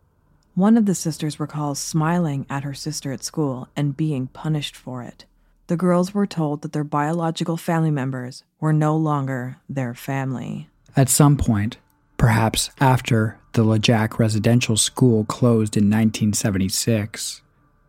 One 0.55 0.77
of 0.77 0.85
the 0.85 0.95
sisters 0.95 1.41
recalls 1.41 1.79
smiling 1.79 2.45
at 2.51 2.65
her 2.65 2.75
sister 2.75 3.13
at 3.13 3.25
school 3.25 3.69
and 3.75 3.97
being 3.97 4.27
punished 4.27 4.77
for 4.77 5.03
it 5.03 5.25
the 5.71 5.77
girls 5.77 6.13
were 6.13 6.27
told 6.27 6.63
that 6.63 6.73
their 6.73 6.83
biological 6.83 7.57
family 7.57 7.93
members 7.93 8.43
were 8.59 8.73
no 8.73 8.97
longer 8.97 9.57
their 9.69 9.95
family. 9.95 10.69
At 10.97 11.09
some 11.09 11.37
point, 11.37 11.77
perhaps 12.17 12.71
after 12.81 13.39
the 13.53 13.63
LeJac 13.63 14.19
Residential 14.19 14.77
School 14.77 15.25
closed 15.25 15.77
in 15.77 15.85
1976, 15.85 17.43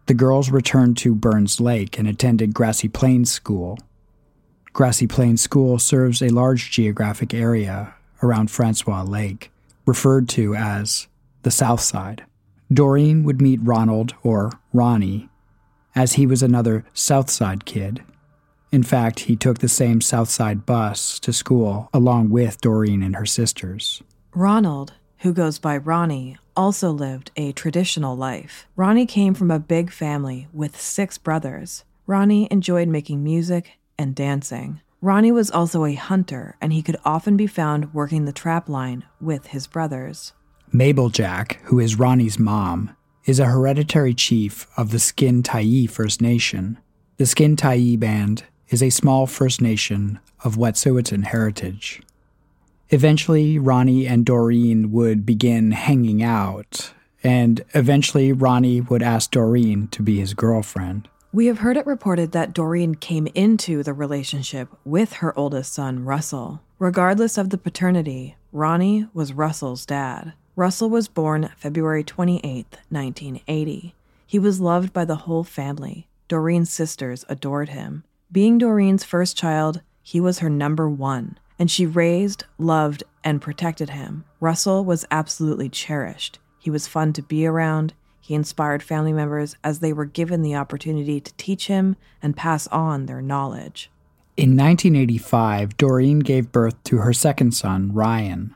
the 0.06 0.14
girls 0.14 0.52
returned 0.52 0.96
to 0.98 1.16
Burns 1.16 1.60
Lake 1.60 1.98
and 1.98 2.08
attended 2.08 2.54
Grassy 2.54 2.88
Plains 2.88 3.32
School. 3.32 3.80
Grassy 4.74 5.08
Plains 5.08 5.42
School 5.42 5.80
serves 5.80 6.22
a 6.22 6.30
large 6.30 6.70
geographic 6.70 7.34
area 7.34 7.96
around 8.22 8.52
Francois 8.52 9.02
Lake, 9.02 9.52
referred 9.88 10.30
to 10.30 10.54
as 10.54 11.08
the 11.42 11.50
South 11.50 11.82
Side. 11.82 12.26
Doreen 12.72 13.24
would 13.24 13.42
meet 13.42 13.60
Ronald, 13.64 14.14
or 14.22 14.52
Ronnie, 14.72 15.31
as 15.96 16.14
he 16.14 16.26
was 16.26 16.44
another 16.44 16.86
Southside 16.94 17.66
kid. 17.66 18.04
In 18.72 18.84
fact, 18.84 19.22
he 19.22 19.36
took 19.36 19.60
the 19.60 19.68
same 19.68 20.00
Southside 20.00 20.66
bus 20.66 21.20
to 21.20 21.34
school 21.34 21.90
along 21.94 22.30
with 22.30 22.62
Doreen 22.62 23.04
and 23.04 23.16
her 23.16 23.26
sisters. 23.26 24.02
Ronald, 24.34 24.94
who 25.20 25.34
goes 25.34 25.60
by 25.60 25.78
Ronnie, 25.78 26.38
also 26.56 26.92
lived 26.92 27.32
a 27.36 27.52
traditional 27.52 28.16
life. 28.16 28.68
Ronnie 28.76 29.06
came 29.06 29.34
from 29.34 29.52
a 29.52 29.60
big 29.60 29.92
family 29.92 30.48
with 30.54 30.80
six 30.80 31.18
brothers. 31.18 31.84
Ronnie 32.08 32.48
enjoyed 32.50 32.88
making 32.88 33.24
music 33.24 33.72
and 33.98 34.16
dancing. 34.16 34.82
Ronnie 35.02 35.32
was 35.32 35.52
also 35.52 35.86
a 35.86 35.94
hunter, 35.96 36.56
and 36.62 36.72
he 36.72 36.82
could 36.82 36.98
often 37.04 37.36
be 37.36 37.48
found 37.48 37.94
working 37.94 38.26
the 38.26 38.32
trap 38.32 38.70
line 38.70 39.04
with 39.20 39.48
his 39.48 39.68
brothers. 39.68 40.34
Mabel 40.72 41.10
Jack, 41.10 41.60
who 41.64 41.80
is 41.80 42.00
Ronnie's 42.00 42.40
mom, 42.40 42.96
is 43.26 43.40
a 43.40 43.46
hereditary 43.46 44.14
chief 44.14 44.68
of 44.78 44.92
the 44.92 45.00
Skin 45.00 45.44
Tyee 45.44 45.90
First 45.90 46.22
Nation. 46.22 46.78
The 47.18 47.26
Skin 47.26 47.56
Tyee 47.56 48.00
Band 48.00 48.44
is 48.70 48.82
a 48.82 48.90
small 48.90 49.28
First 49.28 49.62
Nation 49.62 50.20
of 50.44 50.56
Wet'suwet'en 50.56 51.26
heritage. 51.26 52.02
Eventually, 52.90 53.60
Ronnie 53.60 54.08
and 54.08 54.26
Doreen 54.26 54.92
would 54.92 55.26
begin 55.26 55.72
hanging 55.72 56.24
out, 56.24 56.94
and 57.24 57.64
eventually, 57.74 58.34
Ronnie 58.34 58.82
would 58.82 59.04
ask 59.04 59.32
Doreen 59.32 59.88
to 59.90 60.02
be 60.02 60.20
his 60.20 60.34
girlfriend. 60.34 61.08
We 61.32 61.46
have 61.46 61.60
heard 61.60 61.78
it 61.78 61.86
reported 61.86 62.34
that 62.34 62.54
Doreen 62.54 62.96
came 62.96 63.28
into 63.28 63.84
the 63.84 63.94
relationship 63.94 64.68
with 64.84 65.14
her 65.14 65.38
oldest 65.38 65.74
son, 65.74 66.04
Russell. 66.04 66.62
Regardless 66.80 67.38
of 67.38 67.52
the 67.52 67.58
paternity, 67.58 68.36
Ronnie 68.52 69.08
was 69.14 69.32
Russell's 69.32 69.86
dad. 69.86 70.34
Russell 70.62 70.92
was 70.92 71.08
born 71.08 71.50
February 71.58 72.04
28, 72.04 72.44
1980. 72.90 73.96
He 74.28 74.38
was 74.38 74.62
loved 74.62 74.94
by 74.94 75.06
the 75.06 75.16
whole 75.16 75.44
family. 75.44 76.08
Doreen's 76.28 76.72
sisters 76.72 77.26
adored 77.28 77.70
him. 77.70 78.04
Being 78.32 78.60
Doreen's 78.60 79.04
first 79.04 79.36
child, 79.36 79.82
he 80.04 80.20
was 80.20 80.38
her 80.38 80.52
number 80.52 80.88
one, 80.88 81.40
and 81.58 81.72
she 81.72 81.88
raised, 81.88 82.44
loved, 82.60 83.02
and 83.24 83.42
protected 83.42 83.90
him. 83.90 84.24
Russell 84.40 84.86
was 84.86 85.04
absolutely 85.10 85.68
cherished. 85.68 86.38
He 86.60 86.70
was 86.70 86.86
fun 86.86 87.12
to 87.14 87.24
be 87.24 87.48
around. 87.48 87.96
He 88.20 88.36
inspired 88.36 88.84
family 88.84 89.14
members 89.14 89.56
as 89.64 89.80
they 89.80 89.94
were 89.94 90.06
given 90.06 90.44
the 90.44 90.58
opportunity 90.58 91.20
to 91.20 91.34
teach 91.38 91.66
him 91.66 91.96
and 92.22 92.38
pass 92.38 92.68
on 92.68 93.08
their 93.08 93.24
knowledge. 93.24 93.90
In 94.38 94.56
1985, 94.56 95.76
Doreen 95.78 96.20
gave 96.20 96.52
birth 96.52 96.84
to 96.84 96.98
her 96.98 97.14
second 97.14 97.54
son, 97.56 97.92
Ryan. 97.94 98.56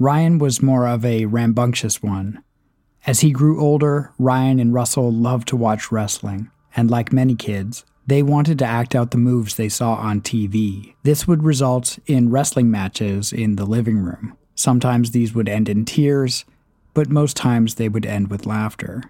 Ryan 0.00 0.38
was 0.38 0.62
more 0.62 0.88
of 0.88 1.04
a 1.04 1.26
rambunctious 1.26 2.02
one. 2.02 2.42
As 3.06 3.20
he 3.20 3.32
grew 3.32 3.60
older, 3.60 4.14
Ryan 4.18 4.58
and 4.58 4.72
Russell 4.72 5.12
loved 5.12 5.46
to 5.48 5.58
watch 5.58 5.92
wrestling, 5.92 6.50
and 6.74 6.90
like 6.90 7.12
many 7.12 7.34
kids, 7.34 7.84
they 8.06 8.22
wanted 8.22 8.58
to 8.60 8.64
act 8.64 8.94
out 8.94 9.10
the 9.10 9.18
moves 9.18 9.56
they 9.56 9.68
saw 9.68 9.96
on 9.96 10.22
TV. 10.22 10.94
This 11.02 11.28
would 11.28 11.42
result 11.42 11.98
in 12.06 12.30
wrestling 12.30 12.70
matches 12.70 13.30
in 13.30 13.56
the 13.56 13.66
living 13.66 13.98
room. 13.98 14.38
Sometimes 14.54 15.10
these 15.10 15.34
would 15.34 15.50
end 15.50 15.68
in 15.68 15.84
tears, 15.84 16.46
but 16.94 17.10
most 17.10 17.36
times 17.36 17.74
they 17.74 17.90
would 17.90 18.06
end 18.06 18.30
with 18.30 18.46
laughter. 18.46 19.02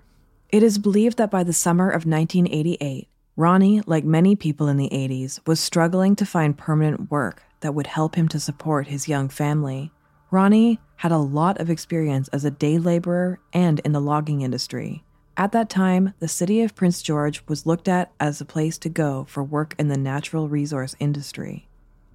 It 0.48 0.64
is 0.64 0.76
believed 0.76 1.18
that 1.18 1.30
by 1.30 1.44
the 1.44 1.52
summer 1.52 1.88
of 1.88 2.04
1988, 2.04 3.06
Ronnie, 3.36 3.80
like 3.86 4.04
many 4.04 4.34
people 4.34 4.66
in 4.66 4.76
the 4.76 4.90
80s, 4.90 5.38
was 5.46 5.60
struggling 5.60 6.16
to 6.16 6.26
find 6.26 6.58
permanent 6.58 7.12
work 7.12 7.44
that 7.60 7.76
would 7.76 7.86
help 7.86 8.16
him 8.16 8.26
to 8.26 8.40
support 8.40 8.88
his 8.88 9.06
young 9.06 9.28
family. 9.28 9.92
Ronnie 10.30 10.78
had 10.96 11.10
a 11.10 11.18
lot 11.18 11.60
of 11.60 11.70
experience 11.70 12.28
as 12.28 12.44
a 12.44 12.50
day 12.52 12.78
laborer 12.78 13.40
and 13.52 13.80
in 13.80 13.92
the 13.92 14.00
logging 14.00 14.42
industry. 14.42 15.02
At 15.36 15.52
that 15.52 15.68
time, 15.68 16.14
the 16.20 16.28
city 16.28 16.62
of 16.62 16.74
Prince 16.74 17.02
George 17.02 17.42
was 17.48 17.66
looked 17.66 17.88
at 17.88 18.12
as 18.20 18.40
a 18.40 18.44
place 18.44 18.78
to 18.78 18.88
go 18.88 19.24
for 19.28 19.42
work 19.42 19.74
in 19.78 19.88
the 19.88 19.96
natural 19.96 20.48
resource 20.48 20.94
industry. 21.00 21.68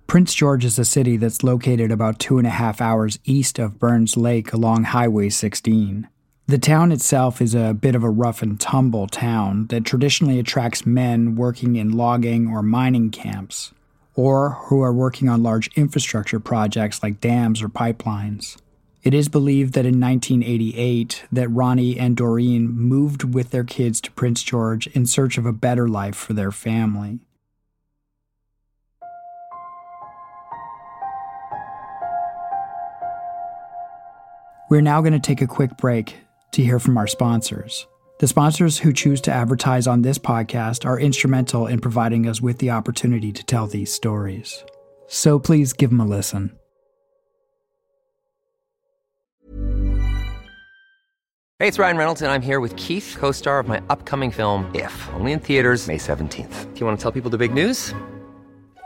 Prince 0.07 0.33
George 0.33 0.63
is 0.63 0.79
a 0.79 0.85
city 0.85 1.17
that's 1.17 1.43
located 1.43 1.91
about 1.91 2.19
two 2.19 2.37
and 2.37 2.47
a 2.47 2.51
half 2.51 2.79
hours 2.79 3.19
east 3.25 3.59
of 3.59 3.79
Burns 3.79 4.15
Lake 4.15 4.53
along 4.53 4.83
Highway 4.83 5.29
16. 5.29 6.07
The 6.47 6.59
town 6.59 6.91
itself 6.91 7.41
is 7.41 7.55
a 7.55 7.73
bit 7.73 7.95
of 7.95 8.03
a 8.03 8.09
rough 8.09 8.43
and 8.43 8.59
tumble 8.59 9.07
town 9.07 9.67
that 9.67 9.83
traditionally 9.83 10.39
attracts 10.39 10.85
men 10.85 11.35
working 11.35 11.75
in 11.75 11.97
logging 11.97 12.47
or 12.47 12.61
mining 12.61 13.09
camps, 13.09 13.73
or 14.15 14.51
who 14.65 14.81
are 14.81 14.93
working 14.93 15.29
on 15.29 15.43
large 15.43 15.67
infrastructure 15.75 16.39
projects 16.39 17.03
like 17.03 17.21
dams 17.21 17.61
or 17.61 17.69
pipelines. 17.69 18.57
It 19.03 19.13
is 19.13 19.29
believed 19.29 19.73
that 19.73 19.85
in 19.85 19.99
1988 19.99 21.25
that 21.31 21.49
Ronnie 21.49 21.99
and 21.99 22.17
Doreen 22.17 22.67
moved 22.69 23.35
with 23.35 23.51
their 23.51 23.63
kids 23.63 24.01
to 24.01 24.11
Prince 24.11 24.41
George 24.41 24.87
in 24.87 25.05
search 25.05 25.37
of 25.37 25.45
a 25.45 25.53
better 25.53 25.87
life 25.87 26.15
for 26.15 26.33
their 26.33 26.51
family. 26.51 27.19
We're 34.67 34.81
now 34.81 35.01
going 35.01 35.13
to 35.13 35.19
take 35.19 35.41
a 35.41 35.47
quick 35.47 35.77
break 35.77 36.15
to 36.53 36.63
hear 36.63 36.79
from 36.79 36.97
our 36.97 37.05
sponsors. 37.05 37.85
The 38.17 38.27
sponsors 38.27 38.77
who 38.77 38.93
choose 38.93 39.19
to 39.21 39.31
advertise 39.33 39.87
on 39.87 40.01
this 40.01 40.17
podcast 40.17 40.85
are 40.85 40.97
instrumental 40.97 41.67
in 41.67 41.81
providing 41.81 42.27
us 42.29 42.39
with 42.39 42.59
the 42.59 42.71
opportunity 42.71 43.33
to 43.33 43.43
tell 43.43 43.67
these 43.67 43.93
stories. 43.93 44.63
So 45.07 45.37
please 45.37 45.73
give 45.73 45.89
them 45.89 45.99
a 45.99 46.05
listen. 46.05 46.57
Hey, 51.59 51.67
it's 51.67 51.79
Ryan 51.79 51.97
Reynolds, 51.97 52.21
and 52.21 52.31
I'm 52.31 52.41
here 52.41 52.61
with 52.61 52.75
Keith, 52.77 53.17
co 53.19 53.33
star 53.33 53.59
of 53.59 53.67
my 53.67 53.81
upcoming 53.89 54.31
film, 54.31 54.73
If, 54.73 55.09
only 55.13 55.33
in 55.33 55.39
theaters, 55.39 55.85
May 55.87 55.97
17th. 55.97 56.73
Do 56.73 56.79
you 56.79 56.85
want 56.85 56.97
to 56.97 57.03
tell 57.03 57.11
people 57.11 57.29
the 57.29 57.37
big 57.37 57.53
news? 57.53 57.93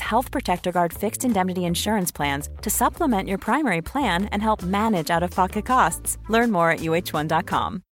Health 0.00 0.30
Protector 0.30 0.72
Guard 0.72 0.92
fixed 0.92 1.24
indemnity 1.24 1.64
insurance 1.64 2.10
plans 2.10 2.48
to 2.62 2.70
supplement 2.70 3.28
your 3.28 3.38
primary 3.38 3.82
plan 3.82 4.26
and 4.26 4.42
help 4.42 4.62
manage 4.62 5.10
out 5.10 5.22
of 5.22 5.30
pocket 5.30 5.64
costs. 5.64 6.18
Learn 6.28 6.50
more 6.50 6.70
at 6.70 6.80
uh1.com. 6.80 7.82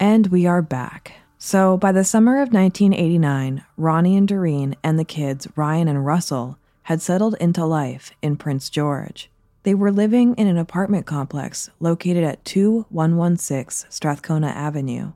And 0.00 0.26
we 0.26 0.46
are 0.46 0.60
back. 0.60 1.14
So, 1.38 1.76
by 1.76 1.92
the 1.92 2.04
summer 2.04 2.42
of 2.42 2.52
1989, 2.52 3.64
Ronnie 3.76 4.16
and 4.16 4.26
Doreen 4.26 4.76
and 4.82 4.98
the 4.98 5.04
kids, 5.04 5.46
Ryan 5.56 5.88
and 5.88 6.04
Russell, 6.04 6.58
had 6.84 7.00
settled 7.00 7.36
into 7.40 7.64
life 7.64 8.12
in 8.20 8.36
Prince 8.36 8.70
George. 8.70 9.30
They 9.64 9.74
were 9.74 9.90
living 9.90 10.34
in 10.34 10.46
an 10.46 10.58
apartment 10.58 11.06
complex 11.06 11.70
located 11.80 12.22
at 12.22 12.44
2116 12.44 13.90
Strathcona 13.90 14.48
Avenue. 14.48 15.12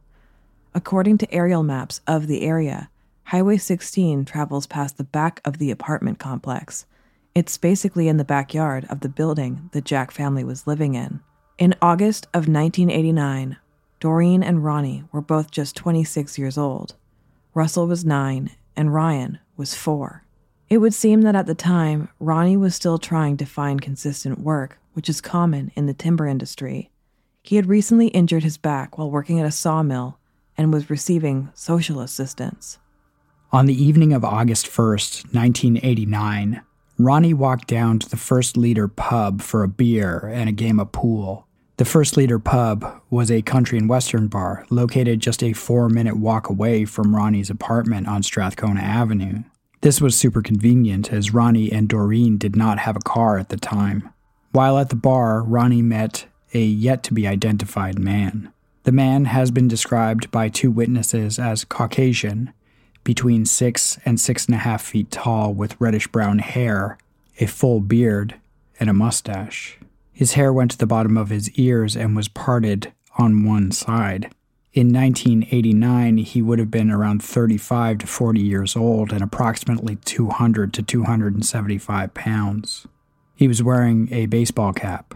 According 0.75 1.19
to 1.19 1.33
aerial 1.33 1.63
maps 1.63 2.01
of 2.07 2.27
the 2.27 2.41
area, 2.43 2.89
Highway 3.25 3.59
16 3.59 4.25
travels 4.25 4.67
past 4.67 4.97
the 4.97 5.05
back 5.05 5.43
of 5.45 5.59
the 5.59 5.71
apartment 5.71 6.19
complex. 6.19 6.87
It's 7.35 7.59
basically 7.59 8.09
in 8.09 8.17
the 8.17 8.25
backyard 8.25 8.87
of 8.89 9.01
the 9.01 9.11
building 9.11 9.69
the 9.73 9.83
Jack 9.83 10.11
family 10.11 10.45
was 10.45 10.67
living 10.67 10.95
in. 10.95 11.21
In 11.59 11.75
August 11.83 12.25
of 12.33 12.49
1989, 12.49 13.59
Doreen 14.01 14.43
and 14.43 14.65
Ronnie 14.65 15.05
were 15.13 15.21
both 15.21 15.51
just 15.51 15.77
26 15.77 16.39
years 16.39 16.57
old. 16.57 16.95
Russell 17.53 17.87
was 17.87 18.03
nine, 18.03 18.53
and 18.75 18.95
Ryan 18.95 19.41
was 19.59 19.75
four. 19.75 20.25
It 20.71 20.79
would 20.79 20.93
seem 20.93 21.23
that 21.23 21.35
at 21.35 21.47
the 21.47 21.55
time, 21.55 22.11
Ronnie 22.21 22.57
was 22.57 22.75
still 22.75 22.99
trying 22.99 23.39
to 23.39 23.47
find 23.47 23.81
consistent 23.81 24.41
work, 24.41 24.79
which 24.93 25.09
is 25.09 25.23
common 25.23 25.73
in 25.75 25.87
the 25.87 25.95
timber 25.95 26.27
industry. 26.27 26.91
He 27.43 27.57
had 27.57 27.67
recently 27.67 28.09
injured 28.09 28.43
his 28.43 28.59
back 28.59 28.99
while 28.99 29.11
working 29.11 29.41
at 29.41 29.47
a 29.47 29.51
sawmill 29.51 30.19
and 30.59 30.71
was 30.71 30.91
receiving 30.91 31.49
social 31.55 32.01
assistance. 32.01 32.79
On 33.51 33.65
the 33.65 33.83
evening 33.83 34.13
of 34.13 34.27
August 34.27 34.67
1st, 34.67 35.33
1989, 35.33 36.61
Ronnie 36.99 37.33
walked 37.33 37.67
down 37.67 37.99
to 38.01 38.11
the 38.11 38.19
First 38.19 38.59
Leader 38.59 38.89
pub 38.89 39.41
for 39.41 39.63
a 39.63 39.69
beer 39.69 40.31
and 40.35 40.51
a 40.51 40.53
game 40.53 40.79
of 40.79 40.93
pool. 40.93 41.47
The 41.79 41.87
First 41.87 42.19
Leader 42.19 42.39
pub 42.39 43.01
was 43.09 43.31
a 43.31 43.41
country 43.41 43.79
and 43.79 43.89
western 43.89 44.27
bar 44.27 44.67
located 44.69 45.21
just 45.21 45.43
a 45.43 45.55
four 45.55 45.89
minute 45.89 46.19
walk 46.19 46.51
away 46.51 46.85
from 46.85 47.17
Ronnie's 47.17 47.49
apartment 47.49 48.07
on 48.07 48.23
Strathcona 48.23 48.81
Avenue. 48.81 49.45
This 49.81 50.01
was 50.01 50.17
super 50.17 50.43
convenient 50.43 51.13
as 51.13 51.33
Ronnie 51.33 51.71
and 51.71 51.89
Doreen 51.89 52.37
did 52.37 52.57
not 52.57 52.81
have 52.81 52.97
a 52.97 53.01
car 53.01 53.39
at 53.39 53.49
the 53.49 53.57
time. 53.57 54.09
While 54.51 54.77
at 54.79 54.89
the 54.89 54.97
bar, 54.97 55.43
Ronnie 55.43 55.83
met 55.83 56.27
a 56.53 56.61
yet 56.61 57.03
to 57.05 57.15
be 57.15 57.29
identified 57.29 57.99
man. 57.99 58.53
The 58.83 58.93
man 58.93 59.27
has 59.27 59.51
been 59.51 59.69
described 59.69 60.31
by 60.31 60.49
two 60.49 60.71
witnesses 60.71 61.39
as 61.39 61.65
Caucasian, 61.65 62.53
between 63.05 63.45
six 63.45 63.99
and 64.05 64.19
six 64.19 64.47
and 64.47 64.55
a 64.55 64.59
half 64.59 64.83
feet 64.83 65.11
tall, 65.11 65.55
with 65.55 65.81
reddish 65.81 66.09
brown 66.09 66.41
hair, 66.41 66.99
a 67.39 67.47
full 67.47 67.81
beard, 67.81 68.35
and 68.81 68.91
a 68.91 68.95
mustache. 68.95 69.79
His 70.13 70.33
hair 70.33 70.53
went 70.53 70.73
to 70.73 70.79
the 70.79 70.87
bottom 70.87 71.17
of 71.17 71.31
his 71.31 71.51
ears 71.53 71.97
and 71.97 72.17
was 72.17 72.29
parted 72.29 72.93
on 73.17 73.45
one 73.45 73.71
side. 73.71 74.31
In 74.75 74.93
1989, 74.93 76.19
he 76.19 76.43
would 76.43 76.59
have 76.59 76.71
been 76.71 76.91
around 76.91 77.23
35 77.23 77.99
to 77.99 78.07
40 78.07 78.41
years 78.41 78.77
old 78.77 79.13
and 79.13 79.23
approximately 79.23 79.97
200 79.97 80.75
to 80.75 80.83
275 80.83 82.15
pounds. 82.15 82.87
He 83.35 83.49
was 83.49 83.63
wearing 83.63 84.13
a 84.13 84.27
baseball 84.27 84.75
cap, 84.75 85.15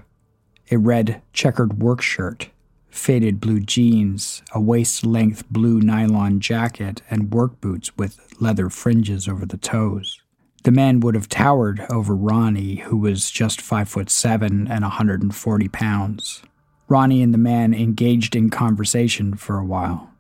a 0.71 0.79
red 0.79 1.21
checkered 1.35 1.83
work 1.83 2.01
shirt, 2.01 2.49
faded 2.89 3.41
blue 3.41 3.61
jeans, 3.61 4.43
a 4.55 4.61
waist 4.61 5.05
length 5.05 5.49
blue 5.51 5.81
nylon 5.81 6.41
jacket, 6.41 7.03
and 7.11 7.33
work 7.33 7.61
boots 7.61 7.97
with 7.97 8.21
leather 8.41 8.71
fringes 8.71 9.29
over 9.29 9.45
the 9.45 9.59
toes. 9.59 10.23
The 10.65 10.71
man 10.71 11.01
would 11.01 11.15
have 11.15 11.29
towered 11.29 11.85
over 11.91 12.15
Ronnie, 12.15 12.77
who 12.77 12.97
was 12.97 13.31
just 13.31 13.61
five 13.61 13.89
foot 13.89 14.09
seven 14.09 14.67
and 14.69 14.83
140 14.83 15.69
pounds. 15.69 16.43
Ronnie 16.89 17.23
and 17.23 17.33
the 17.33 17.39
man 17.39 17.73
engaged 17.73 18.37
in 18.37 18.51
conversation 18.51 19.35
for 19.35 19.59
a 19.59 19.65
while. 19.65 20.11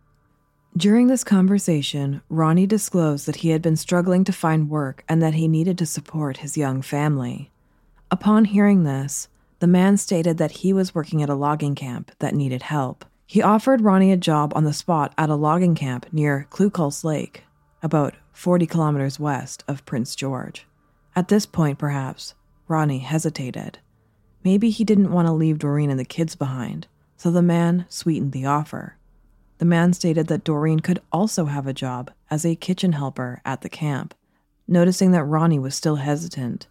During 0.76 1.08
this 1.08 1.22
conversation, 1.22 2.22
Ronnie 2.30 2.66
disclosed 2.66 3.26
that 3.26 3.36
he 3.36 3.50
had 3.50 3.60
been 3.60 3.76
struggling 3.76 4.24
to 4.24 4.32
find 4.32 4.70
work 4.70 5.04
and 5.06 5.22
that 5.22 5.34
he 5.34 5.46
needed 5.46 5.76
to 5.78 5.86
support 5.86 6.38
his 6.38 6.56
young 6.56 6.80
family. 6.80 7.50
Upon 8.10 8.46
hearing 8.46 8.84
this, 8.84 9.28
the 9.58 9.66
man 9.66 9.98
stated 9.98 10.38
that 10.38 10.50
he 10.50 10.72
was 10.72 10.94
working 10.94 11.22
at 11.22 11.28
a 11.28 11.34
logging 11.34 11.74
camp 11.74 12.10
that 12.20 12.34
needed 12.34 12.62
help. 12.62 13.04
He 13.26 13.42
offered 13.42 13.82
Ronnie 13.82 14.12
a 14.12 14.16
job 14.16 14.52
on 14.56 14.64
the 14.64 14.72
spot 14.72 15.12
at 15.18 15.30
a 15.30 15.34
logging 15.34 15.74
camp 15.74 16.06
near 16.10 16.46
Cluculz 16.50 17.04
Lake, 17.04 17.44
about 17.82 18.14
40 18.32 18.66
kilometers 18.66 19.20
west 19.20 19.62
of 19.68 19.84
Prince 19.84 20.16
George. 20.16 20.66
At 21.14 21.28
this 21.28 21.44
point, 21.44 21.78
perhaps, 21.78 22.34
Ronnie 22.66 23.00
hesitated. 23.00 23.78
Maybe 24.44 24.70
he 24.70 24.84
didn't 24.84 25.12
want 25.12 25.26
to 25.26 25.32
leave 25.32 25.58
Doreen 25.58 25.90
and 25.90 26.00
the 26.00 26.04
kids 26.04 26.34
behind, 26.34 26.86
so 27.16 27.30
the 27.30 27.42
man 27.42 27.86
sweetened 27.88 28.32
the 28.32 28.46
offer. 28.46 28.96
The 29.58 29.64
man 29.64 29.92
stated 29.92 30.26
that 30.26 30.42
Doreen 30.42 30.80
could 30.80 31.00
also 31.12 31.44
have 31.44 31.66
a 31.66 31.72
job 31.72 32.10
as 32.30 32.44
a 32.44 32.56
kitchen 32.56 32.92
helper 32.92 33.40
at 33.44 33.60
the 33.60 33.68
camp. 33.68 34.14
Noticing 34.66 35.12
that 35.12 35.24
Ronnie 35.24 35.58
was 35.58 35.74
still 35.74 35.96
hesitant, 35.96 36.66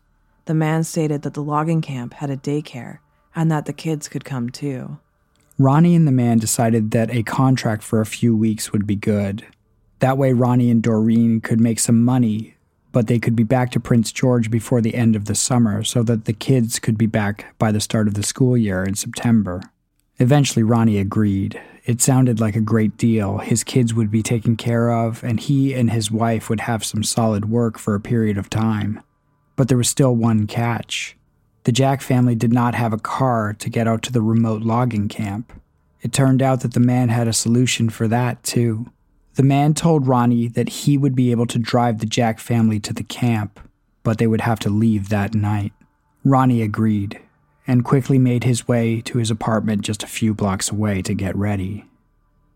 the 0.45 0.53
man 0.53 0.83
stated 0.83 1.21
that 1.21 1.33
the 1.33 1.43
logging 1.43 1.81
camp 1.81 2.15
had 2.15 2.29
a 2.29 2.35
daycare 2.35 2.99
and 3.35 3.49
that 3.51 3.65
the 3.65 3.73
kids 3.73 4.09
could 4.09 4.25
come 4.25 4.49
too. 4.49 4.97
Ronnie 5.57 5.95
and 5.95 6.07
the 6.07 6.11
man 6.11 6.39
decided 6.39 6.91
that 6.91 7.13
a 7.13 7.23
contract 7.23 7.83
for 7.83 8.01
a 8.01 8.05
few 8.05 8.35
weeks 8.35 8.73
would 8.73 8.87
be 8.87 8.95
good. 8.95 9.45
That 9.99 10.17
way, 10.17 10.33
Ronnie 10.33 10.71
and 10.71 10.81
Doreen 10.81 11.39
could 11.39 11.61
make 11.61 11.79
some 11.79 12.03
money, 12.03 12.55
but 12.91 13.07
they 13.07 13.19
could 13.19 13.35
be 13.35 13.43
back 13.43 13.71
to 13.71 13.79
Prince 13.79 14.11
George 14.11 14.51
before 14.51 14.81
the 14.81 14.95
end 14.95 15.15
of 15.15 15.25
the 15.25 15.35
summer 15.35 15.83
so 15.83 16.03
that 16.03 16.25
the 16.25 16.33
kids 16.33 16.79
could 16.79 16.97
be 16.97 17.05
back 17.05 17.57
by 17.57 17.71
the 17.71 17.79
start 17.79 18.07
of 18.07 18.15
the 18.15 18.23
school 18.23 18.57
year 18.57 18.83
in 18.83 18.95
September. 18.95 19.61
Eventually, 20.19 20.63
Ronnie 20.63 20.99
agreed. 20.99 21.61
It 21.85 22.01
sounded 22.01 22.39
like 22.39 22.55
a 22.55 22.61
great 22.61 22.95
deal. 22.97 23.39
His 23.39 23.63
kids 23.63 23.93
would 23.93 24.11
be 24.11 24.21
taken 24.21 24.55
care 24.55 24.91
of, 24.91 25.23
and 25.23 25.39
he 25.39 25.73
and 25.73 25.89
his 25.89 26.11
wife 26.11 26.49
would 26.49 26.61
have 26.61 26.85
some 26.85 27.03
solid 27.03 27.49
work 27.49 27.79
for 27.79 27.95
a 27.95 27.99
period 27.99 28.37
of 28.37 28.49
time. 28.49 29.01
But 29.55 29.67
there 29.67 29.77
was 29.77 29.89
still 29.89 30.15
one 30.15 30.45
catch. 30.45 31.17
The 31.63 31.71
Jack 31.71 32.01
family 32.01 32.35
did 32.35 32.53
not 32.53 32.75
have 32.75 32.93
a 32.93 32.99
car 32.99 33.53
to 33.53 33.69
get 33.69 33.87
out 33.87 34.03
to 34.03 34.11
the 34.11 34.21
remote 34.21 34.61
logging 34.61 35.07
camp. 35.07 35.53
It 36.01 36.13
turned 36.13 36.41
out 36.41 36.61
that 36.61 36.73
the 36.73 36.79
man 36.79 37.09
had 37.09 37.27
a 37.27 37.33
solution 37.33 37.89
for 37.89 38.07
that, 38.07 38.43
too. 38.43 38.91
The 39.35 39.43
man 39.43 39.73
told 39.73 40.07
Ronnie 40.07 40.47
that 40.49 40.69
he 40.69 40.97
would 40.97 41.15
be 41.15 41.31
able 41.31 41.47
to 41.47 41.59
drive 41.59 41.99
the 41.99 42.05
Jack 42.05 42.39
family 42.39 42.79
to 42.81 42.93
the 42.93 43.03
camp, 43.03 43.59
but 44.03 44.17
they 44.17 44.27
would 44.27 44.41
have 44.41 44.59
to 44.59 44.69
leave 44.69 45.09
that 45.09 45.33
night. 45.33 45.71
Ronnie 46.23 46.61
agreed 46.61 47.19
and 47.65 47.85
quickly 47.85 48.19
made 48.19 48.43
his 48.43 48.67
way 48.67 49.01
to 49.01 49.17
his 49.17 49.31
apartment 49.31 49.83
just 49.83 50.03
a 50.03 50.07
few 50.07 50.33
blocks 50.33 50.69
away 50.69 51.01
to 51.03 51.13
get 51.13 51.35
ready 51.35 51.85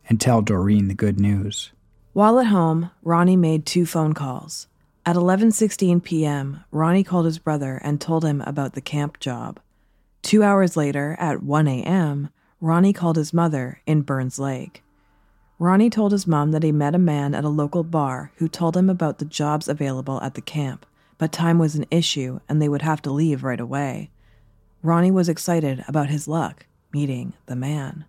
and 0.09 0.19
tell 0.19 0.41
Doreen 0.41 0.87
the 0.87 0.93
good 0.93 1.19
news. 1.19 1.71
While 2.13 2.39
at 2.39 2.47
home, 2.47 2.91
Ronnie 3.03 3.37
made 3.37 3.65
two 3.65 3.85
phone 3.85 4.13
calls. 4.13 4.67
At 5.05 5.15
11:16 5.15 6.03
p.m., 6.03 6.63
Ronnie 6.71 7.03
called 7.03 7.25
his 7.25 7.39
brother 7.39 7.79
and 7.83 8.01
told 8.01 8.25
him 8.25 8.41
about 8.41 8.73
the 8.73 8.81
camp 8.81 9.19
job. 9.19 9.59
2 10.23 10.43
hours 10.43 10.75
later, 10.75 11.15
at 11.19 11.43
1 11.43 11.67
a.m., 11.67 12.29
Ronnie 12.59 12.93
called 12.93 13.15
his 13.15 13.33
mother 13.33 13.81
in 13.85 14.01
Burns 14.01 14.39
Lake. 14.39 14.83
Ronnie 15.57 15.89
told 15.89 16.11
his 16.11 16.27
mom 16.27 16.51
that 16.51 16.63
he 16.63 16.71
met 16.71 16.95
a 16.95 16.99
man 16.99 17.33
at 17.33 17.45
a 17.45 17.49
local 17.49 17.83
bar 17.83 18.31
who 18.37 18.49
told 18.49 18.75
him 18.75 18.89
about 18.89 19.19
the 19.19 19.25
jobs 19.25 19.69
available 19.69 20.21
at 20.21 20.33
the 20.33 20.41
camp, 20.41 20.85
but 21.17 21.31
time 21.31 21.59
was 21.59 21.75
an 21.75 21.85
issue 21.89 22.39
and 22.49 22.61
they 22.61 22.67
would 22.67 22.81
have 22.81 23.01
to 23.03 23.11
leave 23.11 23.43
right 23.43 23.59
away. 23.59 24.09
Ronnie 24.83 25.11
was 25.11 25.29
excited 25.29 25.83
about 25.87 26.09
his 26.09 26.27
luck 26.27 26.65
meeting 26.91 27.33
the 27.45 27.55
man. 27.55 28.05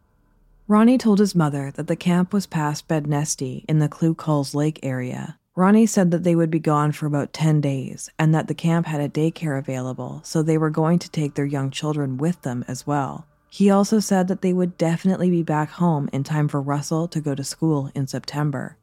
Ronnie 0.69 0.99
told 0.99 1.19
his 1.21 1.35
mother 1.35 1.73
that 1.73 1.87
the 1.87 1.97
camp 1.97 2.33
was 2.33 2.47
past 2.47 2.89
Bednesti 2.89 3.65
in 3.69 3.79
the 3.79 3.89
Cluculz 3.89 4.55
Lake 4.55 4.81
area. 4.83 5.39
Ronnie 5.57 5.87
said 5.87 6.11
that 6.11 6.23
they 6.23 6.35
would 6.35 6.51
be 6.51 6.59
gone 6.59 6.93
for 6.93 7.07
about 7.07 7.33
10 7.33 7.61
days 7.61 8.11
and 8.19 8.35
that 8.35 8.47
the 8.47 8.55
camp 8.55 8.87
had 8.87 9.01
a 9.01 9.09
daycare 9.09 9.59
available, 9.59 10.21
so 10.25 10.43
they 10.43 10.59
were 10.59 10.71
going 10.71 10.99
to 10.99 11.11
take 11.11 11.35
their 11.35 11.47
young 11.47 11.71
children 11.71 12.17
with 12.17 12.43
them 12.43 12.65
as 12.69 12.87
well. 12.87 13.27
He 13.57 13.71
also 13.71 14.01
said 14.01 14.29
that 14.29 14.43
they 14.43 14.53
would 14.53 14.77
definitely 14.77 15.31
be 15.31 15.43
back 15.43 15.71
home 15.71 16.11
in 16.13 16.25
time 16.25 16.47
for 16.47 16.61
Russell 16.61 17.09
to 17.09 17.23
go 17.23 17.35
to 17.35 17.43
school 17.43 17.91
in 17.95 18.07
September. 18.07 18.77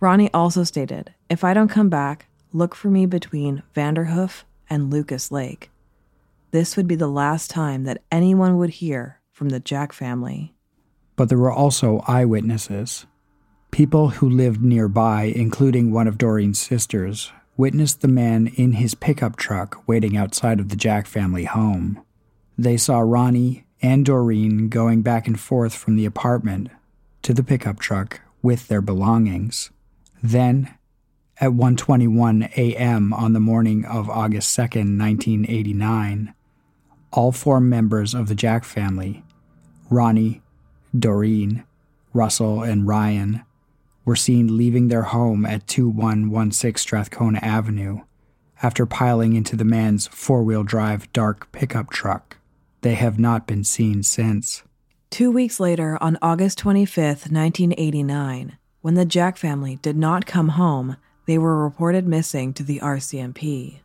Ronnie 0.00 0.32
also 0.32 0.64
stated, 0.64 1.12
If 1.28 1.44
I 1.44 1.52
don't 1.52 1.68
come 1.68 1.90
back, 1.90 2.24
look 2.50 2.74
for 2.74 2.88
me 2.88 3.04
between 3.04 3.62
Vanderhoof 3.76 4.44
and 4.70 4.90
Lucas 4.90 5.30
Lake. 5.30 5.70
This 6.52 6.74
would 6.74 6.88
be 6.88 6.94
the 6.94 7.06
last 7.06 7.50
time 7.50 7.84
that 7.84 8.02
anyone 8.10 8.56
would 8.56 8.70
hear 8.70 9.20
from 9.30 9.50
the 9.50 9.60
Jack 9.60 9.92
family. 9.92 10.54
But 11.16 11.28
there 11.28 11.36
were 11.36 11.52
also 11.52 12.02
eyewitnesses. 12.08 13.04
People 13.72 14.08
who 14.08 14.30
lived 14.30 14.62
nearby, 14.62 15.34
including 15.36 15.92
one 15.92 16.08
of 16.08 16.16
Doreen's 16.16 16.58
sisters, 16.58 17.30
witnessed 17.58 18.00
the 18.00 18.08
man 18.08 18.46
in 18.46 18.72
his 18.72 18.94
pickup 18.94 19.36
truck 19.36 19.86
waiting 19.86 20.16
outside 20.16 20.60
of 20.60 20.70
the 20.70 20.76
Jack 20.76 21.06
family 21.06 21.44
home. 21.44 22.02
They 22.56 22.78
saw 22.78 23.00
Ronnie 23.00 23.64
and 23.84 24.06
Doreen 24.06 24.70
going 24.70 25.02
back 25.02 25.26
and 25.26 25.38
forth 25.38 25.74
from 25.74 25.94
the 25.94 26.06
apartment 26.06 26.70
to 27.20 27.34
the 27.34 27.44
pickup 27.44 27.78
truck 27.78 28.22
with 28.40 28.66
their 28.68 28.80
belongings. 28.80 29.68
Then, 30.22 30.74
at 31.38 31.50
1:21 31.50 32.50
a.m. 32.56 33.12
on 33.12 33.34
the 33.34 33.40
morning 33.40 33.84
of 33.84 34.08
August 34.08 34.56
2nd, 34.56 34.98
1989, 34.98 36.32
all 37.12 37.30
four 37.30 37.60
members 37.60 38.14
of 38.14 38.28
the 38.28 38.34
Jack 38.34 38.64
family, 38.64 39.22
Ronnie, 39.90 40.40
Doreen, 40.98 41.64
Russell, 42.14 42.62
and 42.62 42.88
Ryan, 42.88 43.42
were 44.06 44.16
seen 44.16 44.56
leaving 44.56 44.88
their 44.88 45.02
home 45.02 45.44
at 45.44 45.66
2116 45.66 46.76
Strathcona 46.76 47.38
Avenue 47.42 48.00
after 48.62 48.86
piling 48.86 49.34
into 49.34 49.56
the 49.56 49.64
man's 49.64 50.06
four 50.06 50.42
wheel 50.42 50.62
drive 50.62 51.12
dark 51.12 51.52
pickup 51.52 51.90
truck. 51.90 52.38
They 52.84 52.96
have 52.96 53.18
not 53.18 53.46
been 53.46 53.64
seen 53.64 54.02
since. 54.02 54.62
Two 55.08 55.30
weeks 55.30 55.58
later, 55.58 55.96
on 56.02 56.18
August 56.20 56.58
25th, 56.58 57.32
1989, 57.32 58.58
when 58.82 58.92
the 58.92 59.06
Jack 59.06 59.38
family 59.38 59.76
did 59.76 59.96
not 59.96 60.26
come 60.26 60.50
home, 60.50 60.98
they 61.24 61.38
were 61.38 61.64
reported 61.64 62.06
missing 62.06 62.52
to 62.52 62.62
the 62.62 62.80
RCMP. 62.80 63.76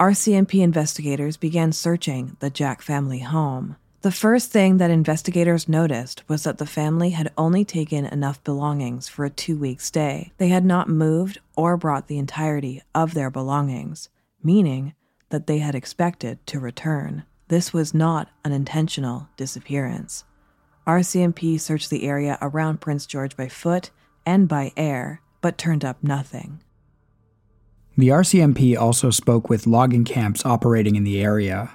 RCMP 0.00 0.60
investigators 0.60 1.36
began 1.36 1.70
searching 1.70 2.36
the 2.40 2.50
Jack 2.50 2.82
family 2.82 3.20
home. 3.20 3.76
The 4.00 4.10
first 4.10 4.50
thing 4.50 4.78
that 4.78 4.90
investigators 4.90 5.68
noticed 5.68 6.28
was 6.28 6.42
that 6.42 6.58
the 6.58 6.66
family 6.66 7.10
had 7.10 7.32
only 7.38 7.64
taken 7.64 8.06
enough 8.06 8.42
belongings 8.42 9.08
for 9.08 9.24
a 9.24 9.30
two 9.30 9.56
week 9.56 9.80
stay. 9.80 10.32
They 10.38 10.48
had 10.48 10.64
not 10.64 10.88
moved 10.88 11.38
or 11.54 11.76
brought 11.76 12.08
the 12.08 12.18
entirety 12.18 12.82
of 12.92 13.14
their 13.14 13.30
belongings, 13.30 14.08
meaning 14.42 14.94
that 15.28 15.46
they 15.46 15.58
had 15.58 15.76
expected 15.76 16.44
to 16.48 16.58
return. 16.58 17.22
This 17.48 17.72
was 17.72 17.94
not 17.94 18.28
an 18.44 18.52
intentional 18.52 19.28
disappearance. 19.36 20.24
RCMP 20.86 21.60
searched 21.60 21.90
the 21.90 22.06
area 22.06 22.38
around 22.40 22.80
Prince 22.80 23.06
George 23.06 23.36
by 23.36 23.48
foot 23.48 23.90
and 24.24 24.48
by 24.48 24.72
air, 24.76 25.20
but 25.40 25.58
turned 25.58 25.84
up 25.84 26.02
nothing. 26.02 26.62
The 27.96 28.08
RCMP 28.08 28.78
also 28.78 29.10
spoke 29.10 29.48
with 29.48 29.66
logging 29.66 30.04
camps 30.04 30.46
operating 30.46 30.96
in 30.96 31.04
the 31.04 31.20
area 31.20 31.72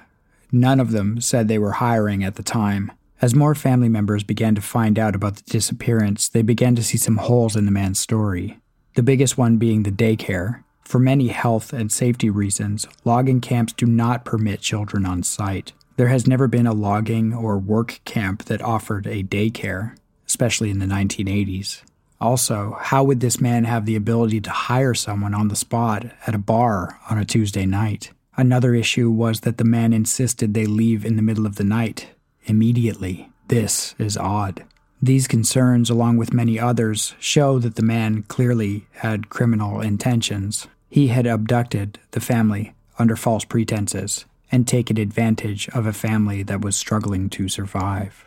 None 0.54 0.78
of 0.78 0.92
them 0.92 1.20
said 1.20 1.48
they 1.48 1.58
were 1.58 1.72
hiring 1.72 2.22
at 2.22 2.36
the 2.36 2.42
time. 2.44 2.92
As 3.20 3.34
more 3.34 3.56
family 3.56 3.88
members 3.88 4.22
began 4.22 4.54
to 4.54 4.60
find 4.60 5.00
out 5.00 5.16
about 5.16 5.34
the 5.34 5.42
disappearance, 5.50 6.28
they 6.28 6.42
began 6.42 6.76
to 6.76 6.82
see 6.84 6.96
some 6.96 7.16
holes 7.16 7.56
in 7.56 7.64
the 7.64 7.72
man's 7.72 7.98
story. 7.98 8.60
The 8.94 9.02
biggest 9.02 9.36
one 9.36 9.56
being 9.56 9.82
the 9.82 9.90
daycare. 9.90 10.62
For 10.84 10.98
many 10.98 11.28
health 11.28 11.72
and 11.72 11.90
safety 11.90 12.30
reasons, 12.30 12.86
logging 13.04 13.40
camps 13.40 13.72
do 13.72 13.86
not 13.86 14.24
permit 14.24 14.60
children 14.60 15.06
on 15.06 15.22
site. 15.22 15.72
There 15.96 16.08
has 16.08 16.26
never 16.26 16.46
been 16.46 16.66
a 16.66 16.72
logging 16.72 17.32
or 17.32 17.58
work 17.58 18.00
camp 18.04 18.44
that 18.44 18.62
offered 18.62 19.06
a 19.06 19.22
daycare, 19.22 19.96
especially 20.26 20.70
in 20.70 20.78
the 20.78 20.86
1980s. 20.86 21.82
Also, 22.20 22.76
how 22.80 23.04
would 23.04 23.20
this 23.20 23.40
man 23.40 23.64
have 23.64 23.86
the 23.86 23.96
ability 23.96 24.40
to 24.40 24.50
hire 24.50 24.94
someone 24.94 25.34
on 25.34 25.48
the 25.48 25.56
spot 25.56 26.06
at 26.26 26.34
a 26.34 26.38
bar 26.38 26.98
on 27.10 27.18
a 27.18 27.24
Tuesday 27.24 27.66
night? 27.66 28.10
Another 28.36 28.74
issue 28.74 29.10
was 29.10 29.40
that 29.40 29.58
the 29.58 29.64
man 29.64 29.92
insisted 29.92 30.54
they 30.54 30.66
leave 30.66 31.04
in 31.04 31.16
the 31.16 31.22
middle 31.22 31.46
of 31.46 31.56
the 31.56 31.64
night, 31.64 32.10
immediately. 32.44 33.30
This 33.48 33.94
is 33.98 34.16
odd. 34.16 34.64
These 35.00 35.28
concerns, 35.28 35.90
along 35.90 36.16
with 36.16 36.32
many 36.32 36.58
others, 36.58 37.14
show 37.20 37.58
that 37.58 37.76
the 37.76 37.82
man 37.82 38.22
clearly 38.22 38.86
had 38.94 39.28
criminal 39.28 39.80
intentions. 39.80 40.66
He 40.94 41.08
had 41.08 41.26
abducted 41.26 41.98
the 42.12 42.20
family 42.20 42.72
under 43.00 43.16
false 43.16 43.44
pretenses 43.44 44.26
and 44.52 44.64
taken 44.64 44.96
advantage 44.96 45.68
of 45.70 45.86
a 45.86 45.92
family 45.92 46.44
that 46.44 46.60
was 46.60 46.76
struggling 46.76 47.28
to 47.30 47.48
survive. 47.48 48.24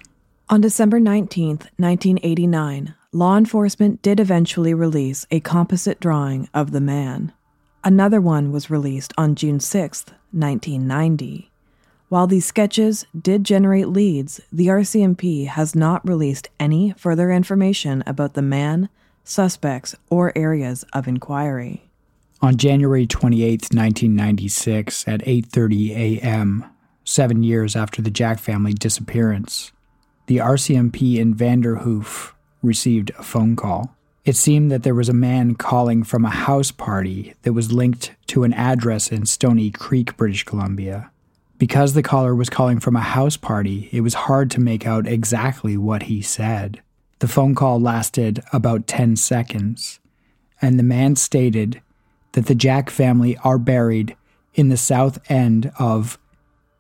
On 0.49 0.59
December 0.59 0.99
19, 0.99 1.47
1989, 1.77 2.93
law 3.13 3.37
enforcement 3.37 4.01
did 4.01 4.19
eventually 4.19 4.73
release 4.73 5.25
a 5.31 5.39
composite 5.39 6.01
drawing 6.01 6.49
of 6.53 6.71
the 6.71 6.81
man. 6.81 7.31
Another 7.85 8.19
one 8.19 8.51
was 8.51 8.69
released 8.69 9.13
on 9.17 9.35
June 9.35 9.61
6, 9.61 10.03
1990. 10.33 11.49
While 12.09 12.27
these 12.27 12.45
sketches 12.45 13.05
did 13.17 13.45
generate 13.45 13.87
leads, 13.87 14.41
the 14.51 14.67
RCMP 14.67 15.47
has 15.47 15.73
not 15.73 16.05
released 16.05 16.49
any 16.59 16.93
further 16.97 17.31
information 17.31 18.03
about 18.05 18.33
the 18.33 18.41
man, 18.41 18.89
suspects, 19.23 19.95
or 20.09 20.37
areas 20.37 20.83
of 20.91 21.07
inquiry. 21.07 21.86
On 22.39 22.55
January 22.55 23.07
28, 23.07 23.73
1996, 23.73 25.07
at 25.07 25.21
8:30 25.21 25.89
a.m., 26.21 26.65
7 27.03 27.41
years 27.41 27.75
after 27.75 28.01
the 28.01 28.11
Jack 28.11 28.37
family 28.37 28.73
disappearance, 28.73 29.71
the 30.27 30.37
RCMP 30.37 31.17
in 31.17 31.33
Vanderhoof 31.33 32.33
received 32.61 33.11
a 33.17 33.23
phone 33.23 33.55
call. 33.55 33.95
It 34.23 34.35
seemed 34.35 34.69
that 34.71 34.83
there 34.83 34.93
was 34.93 35.09
a 35.09 35.13
man 35.13 35.55
calling 35.55 36.03
from 36.03 36.25
a 36.25 36.29
house 36.29 36.69
party 36.69 37.33
that 37.41 37.53
was 37.53 37.71
linked 37.71 38.11
to 38.27 38.43
an 38.43 38.53
address 38.53 39.11
in 39.11 39.25
Stony 39.25 39.71
Creek, 39.71 40.17
British 40.17 40.43
Columbia. 40.43 41.09
Because 41.57 41.93
the 41.93 42.03
caller 42.03 42.35
was 42.35 42.49
calling 42.49 42.79
from 42.79 42.95
a 42.95 43.01
house 43.01 43.37
party, 43.37 43.89
it 43.91 44.01
was 44.01 44.13
hard 44.13 44.51
to 44.51 44.59
make 44.59 44.85
out 44.85 45.07
exactly 45.07 45.75
what 45.77 46.03
he 46.03 46.21
said. 46.21 46.81
The 47.19 47.27
phone 47.27 47.55
call 47.55 47.79
lasted 47.79 48.43
about 48.53 48.85
10 48.85 49.15
seconds, 49.15 49.99
and 50.61 50.77
the 50.77 50.83
man 50.83 51.15
stated 51.15 51.81
that 52.37 52.45
the 52.45 52.53
Jack 52.53 52.91
family 52.91 53.35
are 53.37 53.57
buried 53.57 54.15
in 54.53 54.69
the 54.69 54.77
south 54.77 55.17
end 55.27 55.71
of 55.79 56.19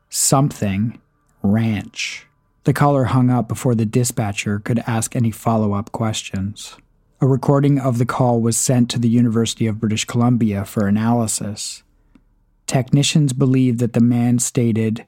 something 0.07 1.01
ranch. 1.41 2.27
The 2.65 2.73
caller 2.73 3.05
hung 3.05 3.31
up 3.31 3.47
before 3.47 3.73
the 3.73 3.83
dispatcher 3.83 4.59
could 4.59 4.83
ask 4.85 5.15
any 5.15 5.31
follow 5.31 5.73
up 5.73 5.91
questions. 5.91 6.77
A 7.21 7.25
recording 7.25 7.79
of 7.79 7.97
the 7.97 8.05
call 8.05 8.39
was 8.39 8.55
sent 8.55 8.91
to 8.91 8.99
the 8.99 9.09
University 9.09 9.65
of 9.65 9.79
British 9.79 10.05
Columbia 10.05 10.63
for 10.63 10.85
analysis. 10.85 11.81
Technicians 12.67 13.33
believe 13.33 13.79
that 13.79 13.93
the 13.93 13.99
man 13.99 14.37
stated, 14.37 15.07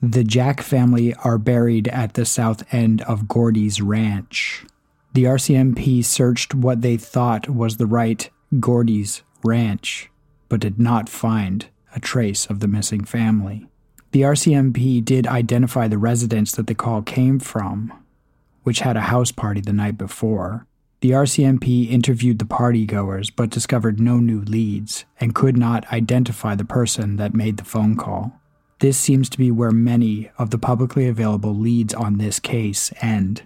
The 0.00 0.24
Jack 0.24 0.62
family 0.62 1.12
are 1.16 1.36
buried 1.36 1.88
at 1.88 2.14
the 2.14 2.24
south 2.24 2.64
end 2.72 3.02
of 3.02 3.28
Gordy's 3.28 3.82
ranch. 3.82 4.64
The 5.12 5.24
RCMP 5.24 6.02
searched 6.02 6.54
what 6.54 6.80
they 6.80 6.96
thought 6.96 7.50
was 7.50 7.76
the 7.76 7.84
right 7.84 8.30
Gordy's 8.58 9.22
ranch, 9.44 10.10
but 10.48 10.60
did 10.60 10.78
not 10.78 11.08
find 11.08 11.66
a 11.94 12.00
trace 12.00 12.46
of 12.46 12.60
the 12.60 12.68
missing 12.68 13.04
family. 13.04 13.66
The 14.12 14.22
RCMP 14.22 15.04
did 15.04 15.26
identify 15.26 15.86
the 15.86 15.98
residence 15.98 16.52
that 16.52 16.66
the 16.66 16.74
call 16.74 17.02
came 17.02 17.38
from, 17.38 17.92
which 18.64 18.80
had 18.80 18.96
a 18.96 19.02
house 19.02 19.30
party 19.30 19.60
the 19.60 19.72
night 19.72 19.96
before. 19.96 20.66
The 21.00 21.12
RCMP 21.12 21.90
interviewed 21.90 22.38
the 22.38 22.44
partygoers 22.44 23.30
but 23.34 23.50
discovered 23.50 24.00
no 24.00 24.18
new 24.18 24.40
leads 24.42 25.04
and 25.18 25.34
could 25.34 25.56
not 25.56 25.90
identify 25.92 26.54
the 26.54 26.64
person 26.64 27.16
that 27.16 27.34
made 27.34 27.56
the 27.56 27.64
phone 27.64 27.96
call. 27.96 28.32
This 28.80 28.98
seems 28.98 29.28
to 29.30 29.38
be 29.38 29.50
where 29.50 29.70
many 29.70 30.30
of 30.38 30.50
the 30.50 30.58
publicly 30.58 31.06
available 31.06 31.54
leads 31.54 31.94
on 31.94 32.18
this 32.18 32.38
case 32.38 32.92
end. 33.00 33.42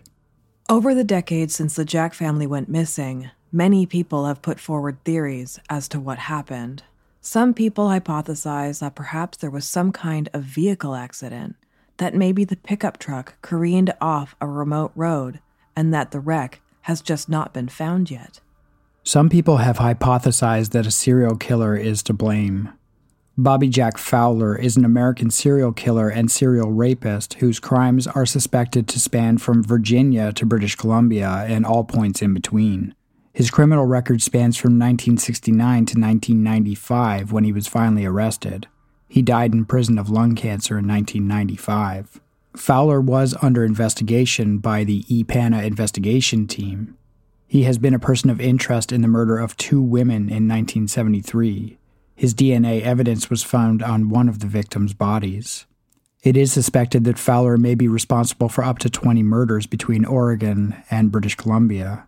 Over 0.68 0.94
the 0.94 1.04
decades 1.04 1.54
since 1.54 1.76
the 1.76 1.84
Jack 1.84 2.14
family 2.14 2.46
went 2.46 2.68
missing, 2.68 3.30
many 3.54 3.86
people 3.86 4.26
have 4.26 4.42
put 4.42 4.58
forward 4.58 4.98
theories 5.04 5.60
as 5.70 5.86
to 5.86 6.00
what 6.00 6.18
happened. 6.18 6.82
Some 7.20 7.54
people 7.54 7.86
hypothesize 7.86 8.80
that 8.80 8.96
perhaps 8.96 9.38
there 9.38 9.50
was 9.50 9.64
some 9.64 9.92
kind 9.92 10.28
of 10.34 10.42
vehicle 10.42 10.96
accident, 10.96 11.54
that 11.98 12.16
maybe 12.16 12.44
the 12.44 12.56
pickup 12.56 12.98
truck 12.98 13.40
careened 13.42 13.94
off 14.00 14.34
a 14.40 14.48
remote 14.48 14.90
road, 14.96 15.38
and 15.76 15.94
that 15.94 16.10
the 16.10 16.18
wreck 16.18 16.60
has 16.82 17.00
just 17.00 17.28
not 17.28 17.54
been 17.54 17.68
found 17.68 18.10
yet. 18.10 18.40
Some 19.04 19.28
people 19.28 19.58
have 19.58 19.78
hypothesized 19.78 20.70
that 20.70 20.86
a 20.86 20.90
serial 20.90 21.36
killer 21.36 21.76
is 21.76 22.02
to 22.02 22.12
blame. 22.12 22.70
Bobby 23.38 23.68
Jack 23.68 23.98
Fowler 23.98 24.56
is 24.56 24.76
an 24.76 24.84
American 24.84 25.30
serial 25.30 25.72
killer 25.72 26.08
and 26.08 26.28
serial 26.28 26.72
rapist 26.72 27.34
whose 27.34 27.60
crimes 27.60 28.08
are 28.08 28.26
suspected 28.26 28.88
to 28.88 28.98
span 28.98 29.38
from 29.38 29.62
Virginia 29.62 30.32
to 30.32 30.44
British 30.44 30.74
Columbia 30.74 31.44
and 31.46 31.64
all 31.64 31.84
points 31.84 32.20
in 32.20 32.34
between. 32.34 32.96
His 33.34 33.50
criminal 33.50 33.84
record 33.84 34.22
spans 34.22 34.56
from 34.56 34.78
1969 34.78 35.58
to 35.58 36.00
1995 36.00 37.32
when 37.32 37.42
he 37.42 37.52
was 37.52 37.66
finally 37.66 38.06
arrested. 38.06 38.68
He 39.08 39.22
died 39.22 39.52
in 39.52 39.64
prison 39.64 39.98
of 39.98 40.08
lung 40.08 40.36
cancer 40.36 40.78
in 40.78 40.86
1995. 40.86 42.20
Fowler 42.56 43.00
was 43.00 43.34
under 43.42 43.64
investigation 43.64 44.58
by 44.58 44.84
the 44.84 45.02
EPANA 45.10 45.64
investigation 45.64 46.46
team. 46.46 46.96
He 47.48 47.64
has 47.64 47.76
been 47.76 47.92
a 47.92 47.98
person 47.98 48.30
of 48.30 48.40
interest 48.40 48.92
in 48.92 49.02
the 49.02 49.08
murder 49.08 49.38
of 49.38 49.56
two 49.56 49.82
women 49.82 50.28
in 50.28 50.46
1973. 50.46 51.76
His 52.14 52.34
DNA 52.34 52.82
evidence 52.82 53.30
was 53.30 53.42
found 53.42 53.82
on 53.82 54.10
one 54.10 54.28
of 54.28 54.38
the 54.38 54.46
victims' 54.46 54.94
bodies. 54.94 55.66
It 56.22 56.36
is 56.36 56.52
suspected 56.52 57.02
that 57.04 57.18
Fowler 57.18 57.56
may 57.56 57.74
be 57.74 57.88
responsible 57.88 58.48
for 58.48 58.62
up 58.62 58.78
to 58.78 58.88
20 58.88 59.24
murders 59.24 59.66
between 59.66 60.04
Oregon 60.04 60.76
and 60.88 61.10
British 61.10 61.34
Columbia. 61.34 62.06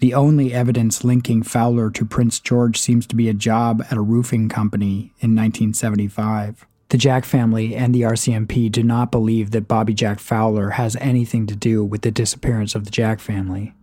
The 0.00 0.14
only 0.14 0.54
evidence 0.54 1.02
linking 1.02 1.42
Fowler 1.42 1.90
to 1.90 2.04
Prince 2.04 2.38
George 2.38 2.78
seems 2.78 3.04
to 3.08 3.16
be 3.16 3.28
a 3.28 3.34
job 3.34 3.84
at 3.90 3.96
a 3.96 4.00
roofing 4.00 4.48
company 4.48 5.12
in 5.18 5.34
1975. 5.34 6.64
The 6.90 6.98
Jack 6.98 7.24
family 7.24 7.74
and 7.74 7.92
the 7.92 8.02
RCMP 8.02 8.70
do 8.70 8.84
not 8.84 9.10
believe 9.10 9.50
that 9.50 9.66
Bobby 9.66 9.94
Jack 9.94 10.20
Fowler 10.20 10.70
has 10.70 10.96
anything 11.00 11.46
to 11.48 11.56
do 11.56 11.84
with 11.84 12.02
the 12.02 12.12
disappearance 12.12 12.76
of 12.76 12.84
the 12.84 12.92
Jack 12.92 13.18
family. 13.18 13.74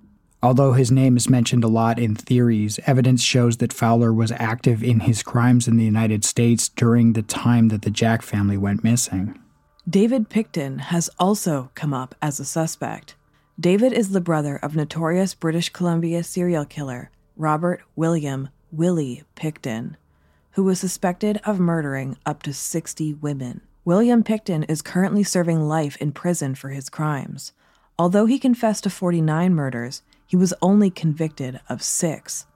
Although 0.42 0.74
his 0.74 0.92
name 0.92 1.18
is 1.18 1.30
mentioned 1.30 1.64
a 1.64 1.68
lot 1.68 2.00
in 2.00 2.16
theories, 2.16 2.80
evidence 2.86 3.22
shows 3.22 3.58
that 3.58 3.74
Fowler 3.74 4.14
was 4.14 4.32
active 4.34 4.84
in 4.84 5.02
his 5.02 5.22
crimes 5.22 5.68
in 5.68 5.76
the 5.76 5.84
United 5.84 6.24
States 6.24 6.70
during 6.70 7.14
the 7.14 7.24
time 7.24 7.68
that 7.70 7.82
the 7.82 7.92
Jack 7.92 8.22
family 8.22 8.58
went 8.58 8.84
missing. 8.84 9.38
David 9.90 10.30
Pickton 10.30 10.80
has 10.80 11.10
also 11.20 11.72
come 11.76 11.94
up 11.94 12.16
as 12.22 12.40
a 12.40 12.46
suspect. 12.46 13.16
David 13.58 13.94
is 13.94 14.10
the 14.10 14.20
brother 14.20 14.58
of 14.58 14.76
notorious 14.76 15.34
British 15.34 15.70
Columbia 15.70 16.24
serial 16.24 16.66
killer 16.66 17.10
Robert 17.38 17.82
William 17.96 18.50
Willie 18.70 19.24
Pickton, 19.38 19.96
who 20.52 20.64
was 20.66 20.78
suspected 20.78 21.40
of 21.46 21.58
murdering 21.58 22.18
up 22.26 22.44
to 22.44 22.54
60 22.54 23.14
women. 23.14 23.62
William 23.86 24.26
Pickton 24.26 24.70
is 24.70 24.82
currently 24.82 25.24
serving 25.24 25.62
life 25.62 25.96
in 26.02 26.12
prison 26.12 26.54
for 26.54 26.70
his 26.70 26.90
crimes. 26.90 27.54
Although 27.98 28.26
he 28.26 28.40
confessed 28.40 28.84
to 28.84 28.90
49 28.90 29.56
murders, 29.56 30.02
he 30.28 30.36
was 30.36 30.54
only 30.62 30.90
convicted 30.90 31.62
of 31.70 31.82
six. 31.82 32.48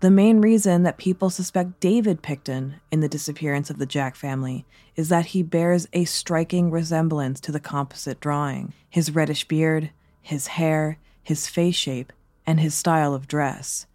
The 0.00 0.10
main 0.10 0.40
reason 0.40 0.84
that 0.84 0.96
people 0.96 1.28
suspect 1.28 1.80
David 1.80 2.22
Pickton 2.22 2.76
in 2.90 3.00
the 3.00 3.08
disappearance 3.08 3.68
of 3.68 3.76
the 3.76 3.84
Jack 3.84 4.16
family 4.16 4.64
is 4.94 5.10
that 5.10 5.26
he 5.26 5.42
bears 5.42 5.86
a 5.92 6.06
striking 6.06 6.70
resemblance 6.70 7.40
to 7.40 7.52
the 7.52 7.60
composite 7.60 8.20
drawing. 8.20 8.72
His 8.88 9.14
reddish 9.14 9.48
beard, 9.48 9.90
his 10.26 10.48
hair, 10.48 10.98
his 11.22 11.46
face 11.46 11.76
shape, 11.76 12.12
and 12.46 12.58
his 12.58 12.74
style 12.74 13.14
of 13.14 13.28
dress. 13.28 13.86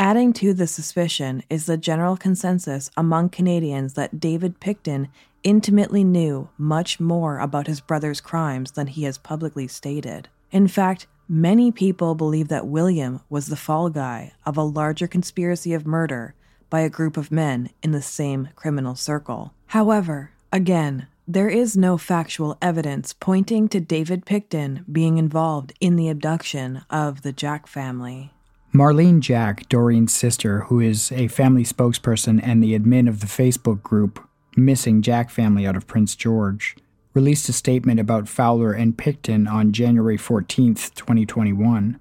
Adding 0.00 0.32
to 0.32 0.52
the 0.52 0.66
suspicion 0.66 1.44
is 1.48 1.66
the 1.66 1.76
general 1.76 2.16
consensus 2.16 2.90
among 2.96 3.28
Canadians 3.28 3.94
that 3.94 4.18
David 4.18 4.58
Pickton 4.58 5.08
intimately 5.44 6.02
knew 6.02 6.48
much 6.58 6.98
more 6.98 7.38
about 7.38 7.68
his 7.68 7.80
brother's 7.80 8.20
crimes 8.20 8.72
than 8.72 8.88
he 8.88 9.04
has 9.04 9.16
publicly 9.16 9.68
stated. 9.68 10.28
In 10.50 10.66
fact, 10.66 11.06
many 11.28 11.70
people 11.70 12.16
believe 12.16 12.48
that 12.48 12.66
William 12.66 13.20
was 13.28 13.46
the 13.46 13.56
fall 13.56 13.90
guy 13.90 14.32
of 14.44 14.56
a 14.56 14.62
larger 14.62 15.06
conspiracy 15.06 15.72
of 15.72 15.86
murder 15.86 16.34
by 16.68 16.80
a 16.80 16.90
group 16.90 17.16
of 17.16 17.30
men 17.30 17.70
in 17.80 17.92
the 17.92 18.02
same 18.02 18.48
criminal 18.56 18.96
circle. 18.96 19.54
However, 19.66 20.32
again, 20.52 21.06
there 21.32 21.48
is 21.48 21.76
no 21.76 21.96
factual 21.96 22.58
evidence 22.60 23.12
pointing 23.12 23.68
to 23.68 23.78
David 23.78 24.26
Pickton 24.26 24.84
being 24.90 25.16
involved 25.16 25.72
in 25.78 25.94
the 25.94 26.08
abduction 26.08 26.82
of 26.90 27.22
the 27.22 27.32
Jack 27.32 27.68
family. 27.68 28.32
Marlene 28.74 29.20
Jack, 29.20 29.68
Doreen's 29.68 30.12
sister, 30.12 30.62
who 30.62 30.80
is 30.80 31.12
a 31.12 31.28
family 31.28 31.62
spokesperson 31.62 32.40
and 32.42 32.60
the 32.60 32.76
admin 32.76 33.08
of 33.08 33.20
the 33.20 33.26
Facebook 33.26 33.80
group 33.80 34.26
Missing 34.56 35.02
Jack 35.02 35.30
Family 35.30 35.68
out 35.68 35.76
of 35.76 35.86
Prince 35.86 36.16
George, 36.16 36.74
released 37.14 37.48
a 37.48 37.52
statement 37.52 38.00
about 38.00 38.28
Fowler 38.28 38.72
and 38.72 38.96
Pickton 38.96 39.48
on 39.48 39.72
January 39.72 40.16
14, 40.16 40.74
2021. 40.74 42.00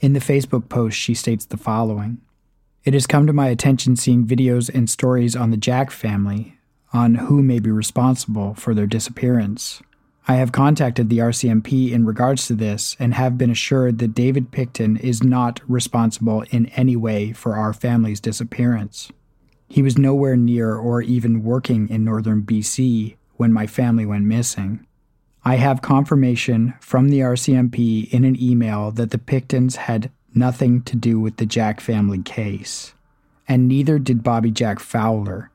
In 0.00 0.12
the 0.12 0.20
Facebook 0.20 0.68
post, 0.68 0.98
she 0.98 1.14
states 1.14 1.46
the 1.46 1.56
following 1.56 2.20
It 2.84 2.92
has 2.92 3.06
come 3.06 3.26
to 3.26 3.32
my 3.32 3.48
attention 3.48 3.96
seeing 3.96 4.26
videos 4.26 4.68
and 4.68 4.90
stories 4.90 5.34
on 5.34 5.50
the 5.50 5.56
Jack 5.56 5.90
family 5.90 6.58
on 6.92 7.14
who 7.14 7.42
may 7.42 7.58
be 7.58 7.70
responsible 7.70 8.54
for 8.54 8.74
their 8.74 8.86
disappearance. 8.86 9.82
I 10.28 10.34
have 10.34 10.52
contacted 10.52 11.08
the 11.08 11.18
RCMP 11.18 11.90
in 11.90 12.06
regards 12.06 12.46
to 12.46 12.54
this 12.54 12.96
and 13.00 13.14
have 13.14 13.36
been 13.36 13.50
assured 13.50 13.98
that 13.98 14.14
David 14.14 14.52
Pickton 14.52 15.00
is 15.00 15.22
not 15.22 15.60
responsible 15.66 16.42
in 16.50 16.66
any 16.66 16.94
way 16.94 17.32
for 17.32 17.56
our 17.56 17.72
family's 17.72 18.20
disappearance. 18.20 19.10
He 19.68 19.82
was 19.82 19.98
nowhere 19.98 20.36
near 20.36 20.76
or 20.76 21.02
even 21.02 21.42
working 21.42 21.88
in 21.88 22.04
northern 22.04 22.42
BC 22.42 23.16
when 23.36 23.52
my 23.52 23.66
family 23.66 24.06
went 24.06 24.26
missing. 24.26 24.86
I 25.44 25.56
have 25.56 25.82
confirmation 25.82 26.74
from 26.80 27.08
the 27.08 27.20
RCMP 27.20 28.12
in 28.12 28.24
an 28.24 28.40
email 28.40 28.92
that 28.92 29.10
the 29.10 29.18
Picktons 29.18 29.76
had 29.76 30.10
nothing 30.34 30.82
to 30.82 30.96
do 30.96 31.18
with 31.18 31.38
the 31.38 31.46
Jack 31.46 31.80
family 31.80 32.22
case, 32.22 32.94
and 33.48 33.66
neither 33.66 33.98
did 33.98 34.22
Bobby 34.22 34.50
Jack 34.50 34.78
Fowler, 34.78 35.50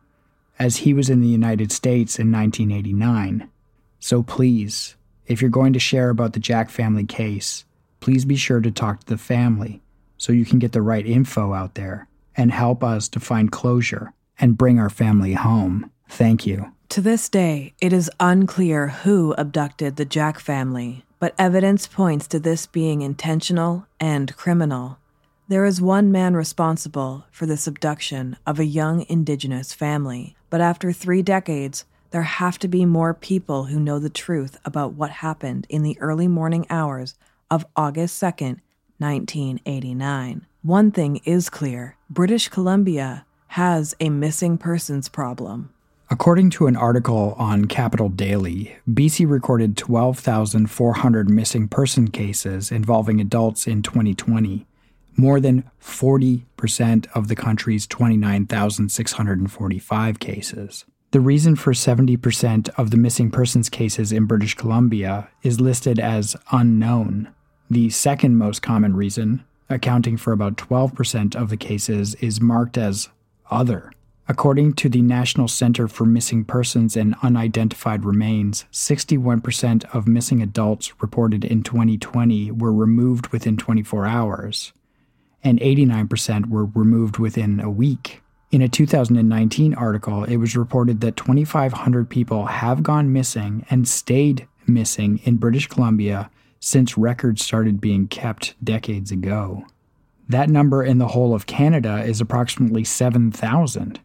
as 0.60 0.78
he 0.78 0.94
was 0.94 1.10
in 1.10 1.22
the 1.22 1.28
United 1.28 1.72
States 1.72 2.20
in 2.20 2.32
1989. 2.32 3.50
So 4.00 4.24
please, 4.24 4.96
if 5.26 5.42
you're 5.42 5.50
going 5.50 5.74
to 5.74 5.80
share 5.80 6.10
about 6.10 6.34
the 6.34 6.40
Jack 6.40 6.70
family 6.70 7.06
case, 7.06 7.66
please 8.00 8.26
be 8.26 8.36
sure 8.36 8.62
to 8.62 8.72
talk 8.72 9.02
to 9.02 9.06
the 9.06 9.18
family 9.18 9.82
so 10.18 10.34
you 10.34 10.46
can 10.46 10.60
get 10.60 10.72
the 10.72 10.82
right 10.82 11.06
info 11.06 11.54
out 11.54 11.76
there 11.76 12.08
and 12.36 12.52
help 12.52 12.84
us 12.84 13.08
to 13.10 13.20
find 13.20 13.52
closure 13.52 14.14
and 14.40 14.58
bring 14.58 14.80
our 14.80 14.90
family 14.90 15.34
home. 15.34 15.92
Thank 16.10 16.46
you. 16.46 16.72
To 16.90 17.02
this 17.02 17.28
day, 17.28 17.74
it 17.82 17.92
is 17.92 18.10
unclear 18.20 18.88
who 18.88 19.34
abducted 19.38 19.96
the 19.96 20.06
Jack 20.06 20.40
family, 20.40 21.04
but 21.20 21.36
evidence 21.38 21.86
points 21.86 22.28
to 22.28 22.40
this 22.40 22.66
being 22.66 23.02
intentional 23.02 23.88
and 24.00 24.36
criminal. 24.38 24.98
There 25.50 25.64
is 25.64 25.80
one 25.80 26.12
man 26.12 26.36
responsible 26.36 27.24
for 27.32 27.46
this 27.46 27.68
abduction 27.68 28.36
of 28.46 28.60
a 28.60 28.66
young 28.66 29.06
indigenous 29.08 29.74
family, 29.74 30.36
but 30.50 30.60
after 30.60 30.92
three 30.92 31.22
decades, 31.22 31.86
there 32.12 32.24
have 32.24 32.60
to 32.60 32.68
be 32.68 32.84
more 32.84 33.14
people 33.14 33.64
who 33.66 33.80
know 33.80 33.98
the 33.98 34.10
truth 34.10 34.58
about 34.66 34.96
what 34.96 35.10
happened 35.10 35.66
in 35.70 35.84
the 35.84 35.98
early 36.02 36.28
morning 36.28 36.66
hours 36.70 37.16
of 37.50 37.66
August 37.78 38.22
2nd, 38.22 38.60
1989. 38.98 40.46
One 40.64 40.92
thing 40.92 41.22
is 41.24 41.50
clear 41.50 41.96
British 42.10 42.50
Columbia 42.50 43.26
has 43.48 43.96
a 44.02 44.10
missing 44.10 44.58
persons 44.58 45.08
problem. 45.08 45.70
According 46.10 46.50
to 46.52 46.68
an 46.68 46.76
article 46.76 47.36
on 47.38 47.66
Capital 47.66 48.10
Daily, 48.10 48.76
BC 48.90 49.30
recorded 49.30 49.78
12,400 49.78 51.30
missing 51.30 51.70
person 51.70 52.10
cases 52.10 52.70
involving 52.70 53.22
adults 53.22 53.66
in 53.66 53.82
2020, 53.82 54.67
more 55.18 55.40
than 55.40 55.64
40% 55.82 57.08
of 57.14 57.28
the 57.28 57.36
country's 57.36 57.88
29,645 57.88 60.20
cases. 60.20 60.86
The 61.12 61.22
reason 61.22 61.56
for 61.56 61.74
70% 61.74 62.70
of 62.78 62.92
the 62.92 62.98
missing 62.98 63.32
persons 63.32 63.70
cases 63.70 64.12
in 64.12 64.26
British 64.26 64.56
Columbia 64.56 65.30
is 65.42 65.62
listed 65.62 66.00
as 66.00 66.36
unknown. 66.52 67.30
The 67.70 67.90
second 67.90 68.38
most 68.38 68.62
common 68.62 68.96
reason, 68.96 69.44
accounting 69.70 70.18
for 70.18 70.34
about 70.34 70.58
12% 70.58 71.36
of 71.36 71.50
the 71.50 71.58
cases, 71.58 72.16
is 72.16 72.42
marked 72.42 72.78
as 72.78 73.10
other. 73.50 73.92
According 74.30 74.74
to 74.74 74.90
the 74.90 75.02
National 75.02 75.48
Center 75.48 75.88
for 75.88 76.06
Missing 76.06 76.44
Persons 76.46 76.98
and 76.98 77.16
Unidentified 77.24 78.04
Remains, 78.04 78.66
61% 78.74 79.86
of 79.96 80.06
missing 80.06 80.42
adults 80.42 81.02
reported 81.02 81.46
in 81.46 81.64
2020 81.64 82.52
were 82.52 82.74
removed 82.74 83.28
within 83.28 83.56
24 83.56 84.06
hours, 84.06 84.74
and 85.44 85.60
89% 85.60 86.50
were 86.50 86.66
removed 86.66 87.18
within 87.18 87.60
a 87.60 87.70
week. 87.70 88.22
In 88.50 88.62
a 88.62 88.70
2019 88.70 89.74
article, 89.74 90.24
it 90.24 90.38
was 90.38 90.56
reported 90.56 91.02
that 91.02 91.18
2,500 91.18 92.10
people 92.10 92.46
have 92.46 92.82
gone 92.82 93.12
missing 93.12 93.66
and 93.70 93.88
stayed 93.88 94.48
missing 94.66 95.20
in 95.24 95.36
British 95.36 95.68
Columbia 95.68 96.30
since 96.60 96.98
records 96.98 97.44
started 97.44 97.82
being 97.82 98.08
kept 98.08 98.56
decades 98.64 99.12
ago. 99.12 99.66
That 100.30 100.50
number 100.50 100.84
in 100.84 100.98
the 100.98 101.10
whole 101.10 101.34
of 101.34 101.46
Canada 101.46 102.04
is 102.04 102.20
approximately 102.20 102.84
7,000. 102.84 104.00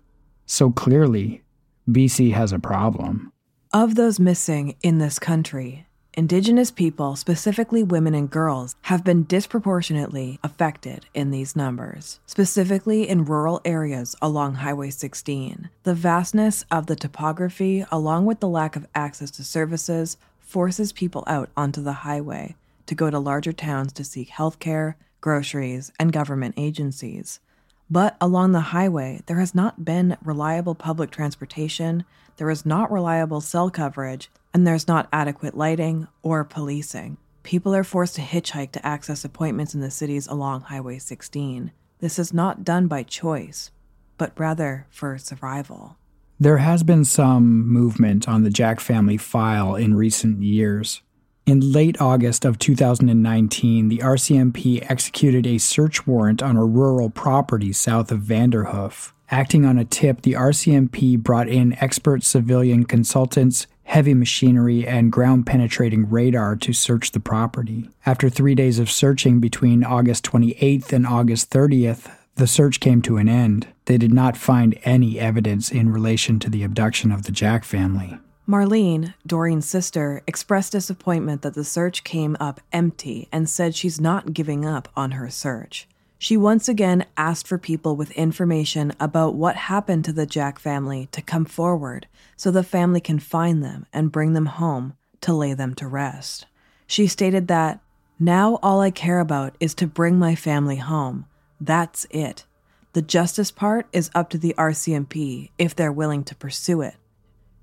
So 0.47 0.71
clearly, 0.71 1.43
BC 1.89 2.33
has 2.33 2.53
a 2.53 2.59
problem. 2.59 3.33
Of 3.73 3.95
those 3.95 4.21
missing 4.21 4.77
in 4.83 4.99
this 4.99 5.19
country, 5.19 5.87
Indigenous 6.15 6.71
people, 6.71 7.17
specifically 7.17 7.83
women 7.83 8.15
and 8.15 8.29
girls, 8.29 8.77
have 8.83 9.03
been 9.03 9.23
disproportionately 9.25 10.39
affected 10.43 11.07
in 11.15 11.31
these 11.31 11.57
numbers, 11.57 12.21
specifically 12.27 13.09
in 13.09 13.25
rural 13.25 13.63
areas 13.65 14.15
along 14.21 14.57
Highway 14.57 14.91
16. 14.91 15.71
The 15.85 15.95
vastness 15.95 16.67
of 16.71 16.85
the 16.85 16.97
topography, 16.97 17.87
along 17.91 18.27
with 18.27 18.41
the 18.41 18.49
lack 18.49 18.77
of 18.77 18.87
access 18.95 19.31
to 19.33 19.45
services, 19.45 20.19
forces 20.39 20.93
people 20.93 21.25
out 21.27 21.49
onto 21.57 21.83
the 21.83 22.05
highway 22.05 22.57
to 22.85 22.95
go 22.95 23.09
to 23.09 23.19
larger 23.19 23.55
towns 23.55 23.91
to 23.95 24.05
seek 24.05 24.29
healthcare, 24.29 24.97
groceries, 25.23 25.93
and 25.99 26.13
government 26.13 26.53
agencies. 26.59 27.41
But 27.89 28.19
along 28.21 28.53
the 28.53 28.61
highway, 28.61 29.23
there 29.25 29.41
has 29.41 29.55
not 29.55 29.87
been 29.87 30.19
reliable 30.23 30.75
public 30.75 31.11
transportation, 31.11 32.05
there 32.37 32.51
is 32.51 32.67
not 32.67 32.93
reliable 32.93 33.41
cell 33.41 33.71
coverage, 33.71 34.31
and 34.55 34.67
there's 34.67 34.89
not 34.89 35.09
adequate 35.13 35.57
lighting 35.57 36.09
or 36.23 36.45
policing. 36.45 37.17
People 37.43 37.75
are 37.75 37.85
forced 37.85 38.17
to 38.17 38.21
hitchhike 38.21 38.73
to 38.73 38.87
access 38.87 39.25
appointments 39.25 39.75
in 39.75 39.81
the 39.81 39.91
cities 39.91 40.27
along 40.27 40.63
Highway 40.63 40.99
16. 40.99 41.73
This 41.99 42.19
is 42.19 42.33
not 42.33 42.65
done 42.65 42.87
by 42.87 43.03
choice, 43.03 43.71
but 44.19 44.39
rather 44.39 44.87
for 44.91 45.19
survival. 45.19 45.97
There 46.39 46.59
has 46.59 46.83
been 46.83 47.05
some 47.05 47.69
movement 47.69 48.29
on 48.29 48.43
the 48.43 48.51
Jack 48.51 48.81
family 48.81 49.17
file 49.17 49.77
in 49.77 49.95
recent 49.95 50.43
years. 50.43 51.03
In 51.45 51.73
late 51.73 52.01
August 52.01 52.45
of 52.45 52.59
2019, 52.59 53.89
the 53.89 53.99
RCMP 53.99 54.89
executed 54.89 55.47
a 55.47 55.59
search 55.59 56.07
warrant 56.07 56.43
on 56.43 56.57
a 56.57 56.65
rural 56.65 57.11
property 57.11 57.73
south 57.73 58.13
of 58.13 58.21
Vanderhoof. 58.21 59.13
Acting 59.29 59.65
on 59.65 59.79
a 59.79 59.85
tip, 59.85 60.23
the 60.23 60.35
RCMP 60.35 61.19
brought 61.19 61.49
in 61.49 61.77
expert 61.83 62.23
civilian 62.23 62.85
consultants 62.85 63.67
heavy 63.85 64.15
machinery, 64.15 64.87
and 64.87 65.13
ground 65.13 65.47
penetrating 65.47 66.09
radar 66.09 66.57
to 66.57 66.73
search 66.73 67.13
the 67.13 67.21
property. 67.21 67.91
After 68.07 68.29
three 68.29 68.55
days 68.55 68.79
of 68.79 68.91
searching 68.91 69.41
between 69.41 69.85
August 69.85 70.25
28th 70.25 70.93
and 70.93 71.07
August 71.07 71.51
30th, 71.51 72.11
the 72.37 72.47
search 72.47 72.81
came 72.81 73.03
to 73.03 73.19
an 73.19 73.29
end. 73.29 73.69
They 73.85 73.99
did 73.99 74.13
not 74.13 74.37
find 74.37 74.79
any 74.85 75.19
evidence 75.19 75.71
in 75.71 75.93
relation 75.93 76.39
to 76.41 76.51
the 76.51 76.63
abduction 76.63 77.13
of 77.13 77.25
the 77.25 77.33
Jack 77.33 77.65
family. 77.65 78.19
Marlene, 78.49 79.15
Doreen's 79.27 79.67
sister, 79.67 80.23
expressed 80.27 80.73
disappointment 80.73 81.43
that 81.43 81.55
the 81.55 81.65
search 81.65 82.03
came 82.03 82.37
up 82.41 82.61
empty 82.73 83.29
and 83.31 83.49
said 83.49 83.75
she's 83.75 84.01
not 84.01 84.33
giving 84.33 84.65
up 84.65 84.89
on 84.97 85.13
her 85.13 85.31
search. 85.31 85.87
She 86.23 86.37
once 86.37 86.69
again 86.69 87.07
asked 87.17 87.49
for 87.49 87.59
people 87.59 87.97
with 87.97 88.13
information 88.13 88.93
about 89.01 89.35
what 89.35 89.57
happened 89.57 90.05
to 90.05 90.13
the 90.13 90.25
Jack 90.25 90.61
family 90.61 91.09
to 91.11 91.21
come 91.21 91.45
forward 91.45 92.07
so 92.37 92.53
the 92.53 92.63
family 92.63 93.01
can 93.01 93.19
find 93.19 93.61
them 93.61 93.87
and 93.93 94.13
bring 94.13 94.33
them 94.33 94.47
home 94.47 94.95
to 95.23 95.35
lay 95.35 95.53
them 95.53 95.75
to 95.75 95.89
rest. 95.89 96.47
She 96.87 97.09
stated 97.09 97.49
that, 97.49 97.81
Now 98.21 98.61
all 98.63 98.81
I 98.81 98.93
care 98.93 99.19
about 99.19 99.57
is 99.59 99.75
to 99.75 99.89
bring 99.89 100.17
my 100.17 100.37
family 100.37 100.77
home. 100.77 101.27
That's 101.61 102.07
it. 102.09 102.45
The 102.93 103.03
justice 103.03 103.51
part 103.51 103.89
is 103.93 104.09
up 104.15 104.31
to 104.31 104.39
the 104.39 104.55
RCMP 104.57 105.51
if 105.59 105.75
they're 105.75 105.91
willing 105.91 106.23
to 106.23 106.37
pursue 106.37 106.83
it. 106.83 106.95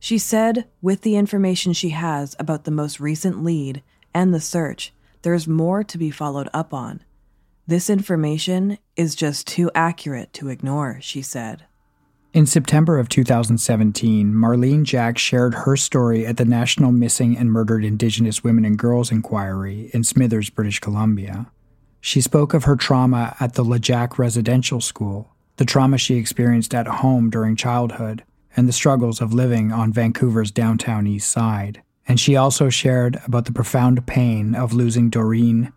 She 0.02 0.18
said, 0.18 0.68
with 0.82 1.04
the 1.04 1.16
information 1.16 1.72
she 1.72 1.92
has 1.92 2.36
about 2.38 2.66
the 2.66 2.72
most 2.72 3.00
recent 3.00 3.42
lead 3.42 3.84
and 4.14 4.34
the 4.34 4.42
search, 4.42 4.92
there's 5.22 5.48
more 5.48 5.82
to 5.82 5.98
be 5.98 6.12
followed 6.12 6.50
up 6.54 6.74
on. 6.74 7.06
This 7.70 7.88
information 7.88 8.80
is 8.96 9.14
just 9.14 9.46
too 9.46 9.70
accurate 9.76 10.34
to 10.34 10.50
ignore, 10.50 10.98
she 11.02 11.22
said. 11.22 11.66
In 12.34 12.48
September 12.48 12.98
of 12.98 13.10
2017, 13.10 14.34
Marlene 14.34 14.82
Jack 14.82 15.20
shared 15.20 15.54
her 15.54 15.78
story 15.78 16.26
at 16.26 16.38
the 16.38 16.46
National 16.46 16.92
Missing 16.92 17.38
and 17.38 17.52
Murdered 17.52 17.86
Indigenous 17.86 18.44
Women 18.44 18.66
and 18.66 18.80
Girls 18.80 19.12
Inquiry 19.12 19.92
in 19.94 20.04
Smithers, 20.04 20.50
British 20.50 20.80
Columbia. 20.80 21.52
She 22.02 22.22
spoke 22.22 22.56
of 22.56 22.64
her 22.64 22.76
trauma 22.76 23.36
at 23.40 23.54
the 23.54 23.64
LeJac 23.64 24.18
Residential 24.18 24.82
School, 24.82 25.36
the 25.58 25.66
trauma 25.66 26.00
she 26.00 26.16
experienced 26.16 26.74
at 26.74 26.88
home 26.88 27.30
during 27.30 27.56
childhood, 27.56 28.24
and 28.58 28.68
the 28.68 28.74
struggles 28.74 29.22
of 29.22 29.32
living 29.32 29.72
on 29.72 29.94
Vancouver's 29.94 30.50
downtown 30.50 31.06
east 31.06 31.32
side. 31.32 31.84
And 32.08 32.20
she 32.20 32.36
also 32.36 32.70
shared 32.70 33.20
about 33.28 33.46
the 33.46 33.54
profound 33.54 34.08
pain 34.08 34.56
of 34.56 34.74
losing 34.74 35.12
Doreen, 35.12 35.72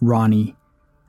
Ronnie, 0.00 0.56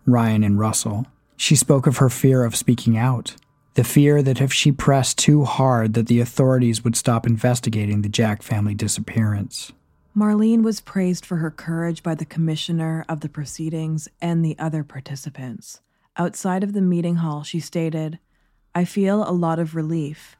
Ryan, 0.05 0.43
and 0.43 0.59
Russell. 0.59 1.05
She 1.37 1.55
spoke 1.55 1.87
of 1.87 1.97
her 1.97 2.09
fear 2.09 2.43
of 2.43 2.55
speaking 2.55 2.97
out, 2.97 3.35
the 3.75 3.83
fear 3.83 4.21
that 4.21 4.41
if 4.41 4.51
she 4.51 4.71
pressed 4.71 5.17
too 5.17 5.45
hard 5.45 5.93
that 5.93 6.07
the 6.07 6.19
authorities 6.19 6.83
would 6.83 6.95
stop 6.95 7.25
investigating 7.25 8.01
the 8.01 8.09
Jack 8.09 8.41
family 8.41 8.73
disappearance. 8.73 9.71
Marlene 10.17 10.63
was 10.63 10.81
praised 10.81 11.25
for 11.25 11.37
her 11.37 11.51
courage 11.51 12.03
by 12.03 12.15
the 12.15 12.25
commissioner 12.25 13.05
of 13.07 13.21
the 13.21 13.29
proceedings 13.29 14.09
and 14.21 14.43
the 14.43 14.57
other 14.59 14.83
participants. 14.83 15.81
Outside 16.17 16.63
of 16.63 16.73
the 16.73 16.81
meeting 16.81 17.15
hall, 17.17 17.43
she 17.43 17.59
stated, 17.59 18.19
I 18.75 18.83
feel 18.83 19.23
a 19.23 19.31
lot 19.31 19.59
of 19.59 19.75
relief. 19.75 20.35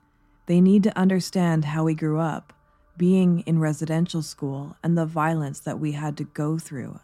They 0.47 0.59
need 0.59 0.83
to 0.83 0.97
understand 0.97 1.65
how 1.65 1.85
we 1.85 1.93
grew 1.93 2.19
up, 2.19 2.51
being 2.97 3.41
in 3.41 3.59
residential 3.59 4.21
school, 4.21 4.75
and 4.83 4.97
the 4.97 5.05
violence 5.05 5.59
that 5.61 5.79
we 5.79 5.93
had 5.93 6.17
to 6.17 6.25
go 6.25 6.57
through. 6.57 6.99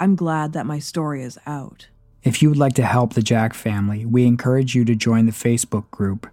I'm 0.00 0.16
glad 0.16 0.52
that 0.52 0.66
my 0.66 0.80
story 0.80 1.22
is 1.22 1.38
out. 1.46 1.88
If 2.22 2.42
you 2.42 2.48
would 2.48 2.58
like 2.58 2.74
to 2.74 2.84
help 2.84 3.12
the 3.12 3.22
Jack 3.22 3.54
family, 3.54 4.04
we 4.04 4.26
encourage 4.26 4.74
you 4.74 4.84
to 4.86 4.94
join 4.94 5.26
the 5.26 5.32
Facebook 5.32 5.90
group 5.90 6.26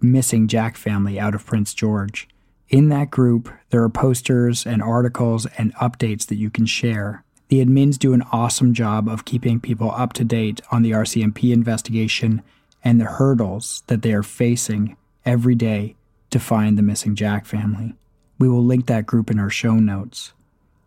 Missing 0.00 0.48
Jack 0.48 0.76
Family 0.76 1.18
out 1.20 1.34
of 1.34 1.46
Prince 1.46 1.74
George. 1.74 2.28
In 2.68 2.88
that 2.88 3.10
group, 3.10 3.50
there 3.70 3.82
are 3.82 3.88
posters 3.88 4.66
and 4.66 4.82
articles 4.82 5.46
and 5.58 5.74
updates 5.76 6.26
that 6.26 6.36
you 6.36 6.50
can 6.50 6.66
share. 6.66 7.22
The 7.48 7.64
admins 7.64 7.98
do 7.98 8.14
an 8.14 8.22
awesome 8.32 8.74
job 8.74 9.08
of 9.08 9.24
keeping 9.24 9.60
people 9.60 9.92
up 9.92 10.12
to 10.14 10.24
date 10.24 10.60
on 10.70 10.82
the 10.82 10.90
RCMP 10.90 11.52
investigation 11.52 12.42
and 12.82 13.00
the 13.00 13.04
hurdles 13.04 13.82
that 13.86 14.02
they 14.02 14.12
are 14.12 14.22
facing 14.22 14.96
every 15.24 15.54
day 15.54 15.94
to 16.30 16.40
find 16.40 16.76
the 16.76 16.82
missing 16.82 17.14
Jack 17.14 17.46
family. 17.46 17.94
We 18.38 18.48
will 18.48 18.64
link 18.64 18.86
that 18.86 19.06
group 19.06 19.30
in 19.30 19.38
our 19.38 19.50
show 19.50 19.74
notes. 19.74 20.32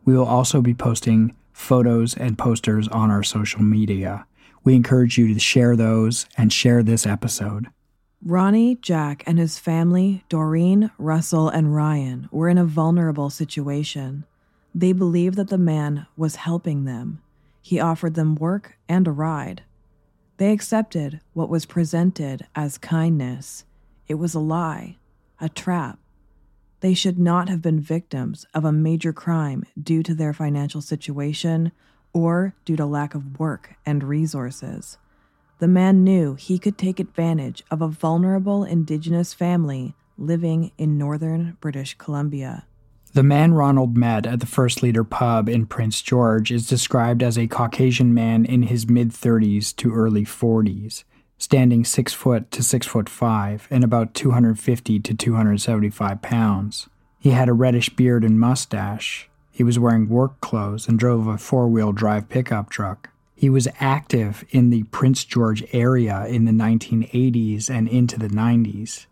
We 0.03 0.15
will 0.15 0.25
also 0.25 0.61
be 0.61 0.73
posting 0.73 1.35
photos 1.57 2.15
and 2.15 2.37
posters 2.37 2.87
on 2.89 3.09
our 3.09 3.23
social 3.23 3.61
media. 3.61 4.25
We 4.63 4.75
encourage 4.75 5.17
you 5.17 5.33
to 5.33 5.39
share 5.39 5.75
those 5.75 6.27
and 6.37 6.53
share 6.53 6.83
this 6.83 7.05
episode. 7.05 7.67
Ronnie, 8.23 8.75
Jack, 8.75 9.23
and 9.25 9.39
his 9.39 9.57
family, 9.57 10.23
Doreen, 10.29 10.91
Russell, 10.97 11.49
and 11.49 11.75
Ryan, 11.75 12.29
were 12.31 12.47
in 12.47 12.57
a 12.57 12.63
vulnerable 12.63 13.29
situation. 13.29 14.23
They 14.73 14.93
believed 14.93 15.35
that 15.37 15.49
the 15.49 15.57
man 15.57 16.05
was 16.15 16.35
helping 16.37 16.85
them. 16.85 17.21
He 17.61 17.79
offered 17.79 18.13
them 18.13 18.35
work 18.35 18.77
and 18.87 19.07
a 19.07 19.11
ride. 19.11 19.63
They 20.37 20.51
accepted 20.51 21.21
what 21.33 21.49
was 21.49 21.65
presented 21.65 22.47
as 22.55 22.77
kindness. 22.77 23.65
It 24.07 24.15
was 24.15 24.35
a 24.35 24.39
lie, 24.39 24.97
a 25.41 25.49
trap. 25.49 25.99
They 26.79 26.93
should 26.93 27.17
not 27.17 27.49
have 27.49 27.61
been 27.61 27.79
victims 27.79 28.45
of 28.53 28.63
a 28.63 28.71
major 28.71 29.11
crime 29.11 29.63
due 29.81 30.03
to 30.03 30.13
their 30.13 30.33
financial 30.33 30.81
situation 30.81 31.71
or 32.13 32.55
due 32.65 32.75
to 32.75 32.85
lack 32.85 33.15
of 33.15 33.39
work 33.39 33.75
and 33.85 34.03
resources. 34.03 34.97
The 35.59 35.67
man 35.67 36.03
knew 36.03 36.35
he 36.35 36.59
could 36.59 36.77
take 36.77 36.99
advantage 36.99 37.63
of 37.71 37.81
a 37.81 37.87
vulnerable 37.87 38.63
Indigenous 38.63 39.33
family 39.33 39.95
living 40.17 40.71
in 40.77 40.97
northern 40.97 41.57
British 41.61 41.95
Columbia. 41.97 42.65
The 43.13 43.23
man 43.23 43.53
Ronald 43.53 43.97
met 43.97 44.27
at 44.27 44.39
the 44.39 44.45
First 44.45 44.83
Leader 44.83 45.03
pub 45.03 45.49
in 45.49 45.65
Prince 45.65 46.01
George 46.03 46.51
is 46.51 46.67
described 46.67 47.23
as 47.23 47.37
a 47.37 47.47
Caucasian 47.47 48.13
man 48.13 48.45
in 48.45 48.63
his 48.63 48.87
mid 48.87 49.09
30s 49.09 49.75
to 49.77 49.93
early 49.93 50.25
40s, 50.25 51.03
standing 51.37 51.85
6 51.85 52.13
foot 52.13 52.51
to 52.51 52.63
6 52.63 52.87
foot 52.87 53.09
5 53.09 53.67
and 53.69 53.83
about 53.83 54.13
250 54.13 54.99
to 54.99 55.13
275 55.13 56.21
pounds. 56.21 56.89
He 57.19 57.31
had 57.31 57.49
a 57.49 57.53
reddish 57.53 57.89
beard 57.89 58.23
and 58.23 58.39
mustache. 58.39 59.29
He 59.51 59.63
was 59.63 59.79
wearing 59.79 60.09
work 60.09 60.39
clothes 60.41 60.87
and 60.87 60.99
drove 60.99 61.27
a 61.27 61.37
four 61.37 61.67
wheel 61.67 61.91
drive 61.91 62.29
pickup 62.29 62.69
truck. 62.69 63.09
He 63.35 63.49
was 63.49 63.67
active 63.79 64.43
in 64.49 64.71
the 64.71 64.83
Prince 64.83 65.23
George 65.23 65.63
area 65.71 66.25
in 66.25 66.45
the 66.45 66.51
1980s 66.51 67.69
and 67.69 67.87
into 67.87 68.17
the 68.17 68.29
90s. 68.29 69.05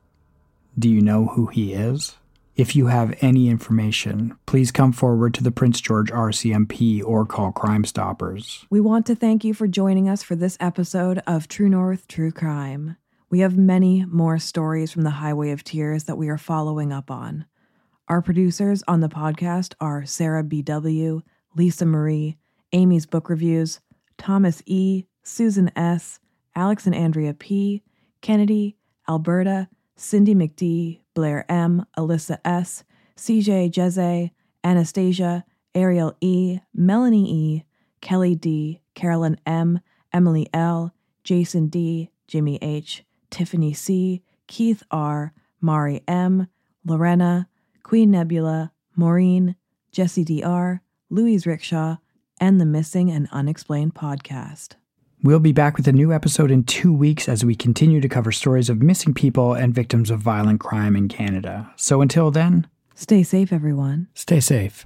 Do 0.78 0.90
you 0.90 1.02
know 1.02 1.28
who 1.28 1.48
he 1.48 1.74
is? 1.74 2.18
If 2.56 2.74
you 2.74 2.88
have 2.88 3.18
any 3.20 3.50
information, 3.50 4.38
please 4.46 4.72
come 4.72 4.94
forward 4.94 5.34
to 5.34 5.44
the 5.44 5.52
Prince 5.52 5.82
George 5.82 6.10
RCMP 6.10 7.04
or 7.04 7.26
call 7.26 7.52
Crime 7.52 7.84
Stoppers. 7.84 8.66
We 8.70 8.80
want 8.80 9.06
to 9.08 9.16
thank 9.16 9.44
you 9.44 9.54
for 9.54 9.68
joining 9.68 10.08
us 10.08 10.24
for 10.24 10.38
this 10.38 10.56
episode 10.62 11.22
of 11.28 11.50
True 11.50 11.68
North 11.68 12.08
True 12.08 12.32
Crime. 12.32 12.96
We 13.30 13.42
have 13.42 13.58
many 13.58 14.06
more 14.06 14.40
stories 14.40 14.90
from 14.94 15.02
the 15.02 15.10
Highway 15.10 15.52
of 15.52 15.66
Tears 15.66 16.06
that 16.06 16.16
we 16.16 16.30
are 16.30 16.38
following 16.38 16.94
up 16.94 17.12
on. 17.12 17.46
Our 18.08 18.22
producers 18.22 18.84
on 18.88 19.02
the 19.02 19.10
podcast 19.10 19.74
are 19.82 20.06
Sarah 20.06 20.44
B.W., 20.44 21.24
Lisa 21.58 21.86
Marie, 21.86 22.38
Amy's 22.72 23.06
Book 23.06 23.30
Reviews, 23.30 23.82
Thomas 24.18 24.64
E., 24.66 25.04
Susan 25.24 25.72
S., 25.76 26.22
Alex 26.56 26.86
and 26.86 26.96
Andrea 26.96 27.34
P., 27.34 27.84
Kennedy, 28.22 28.78
Alberta, 29.10 29.68
Cindy 29.96 30.36
McD, 30.36 31.00
Blair 31.14 31.50
M., 31.50 31.86
Alyssa 31.98 32.40
S., 32.44 32.84
CJ 33.16 33.72
Jeze, 33.72 34.32
Anastasia, 34.64 35.46
Ariel 35.74 36.16
E., 36.22 36.60
Melanie 36.74 37.32
E., 37.32 37.64
Kelly 38.02 38.36
D., 38.36 38.82
Carolyn 38.94 39.38
M., 39.46 39.80
Emily 40.12 40.48
L., 40.54 40.94
Jason 41.24 41.68
D., 41.68 42.10
Jimmy 42.28 42.60
H., 42.62 43.04
Tiffany 43.30 43.74
C., 43.74 44.22
Keith 44.48 44.84
R., 44.92 45.34
Mari 45.62 46.02
M., 46.08 46.48
Lorena, 46.86 47.48
Queen 47.84 48.12
Nebula, 48.12 48.72
Maureen, 48.96 49.56
Jesse 49.92 50.24
D.R., 50.24 50.82
Louise 51.10 51.48
Rickshaw, 51.48 51.98
and 52.40 52.60
the 52.60 52.66
Missing 52.66 53.12
and 53.12 53.28
Unexplained 53.32 53.96
podcast. 53.96 54.76
We'll 55.24 55.40
be 55.40 55.54
back 55.54 55.78
with 55.78 55.88
a 55.88 55.92
new 55.92 56.14
episode 56.14 56.52
in 56.52 56.66
two 56.66 56.94
weeks 56.94 57.28
as 57.28 57.44
we 57.44 57.56
continue 57.56 58.00
to 58.00 58.10
cover 58.10 58.32
stories 58.32 58.70
of 58.70 58.82
missing 58.82 59.14
people 59.14 59.54
and 59.54 59.74
victims 59.74 60.12
of 60.12 60.20
violent 60.20 60.60
crime 60.60 60.96
in 60.96 61.08
Canada. 61.08 61.72
So 61.76 62.02
until 62.02 62.32
then, 62.32 62.68
Stay 62.94 63.24
safe, 63.24 63.52
everyone. 63.52 64.08
stay 64.14 64.40
safe. 64.40 64.86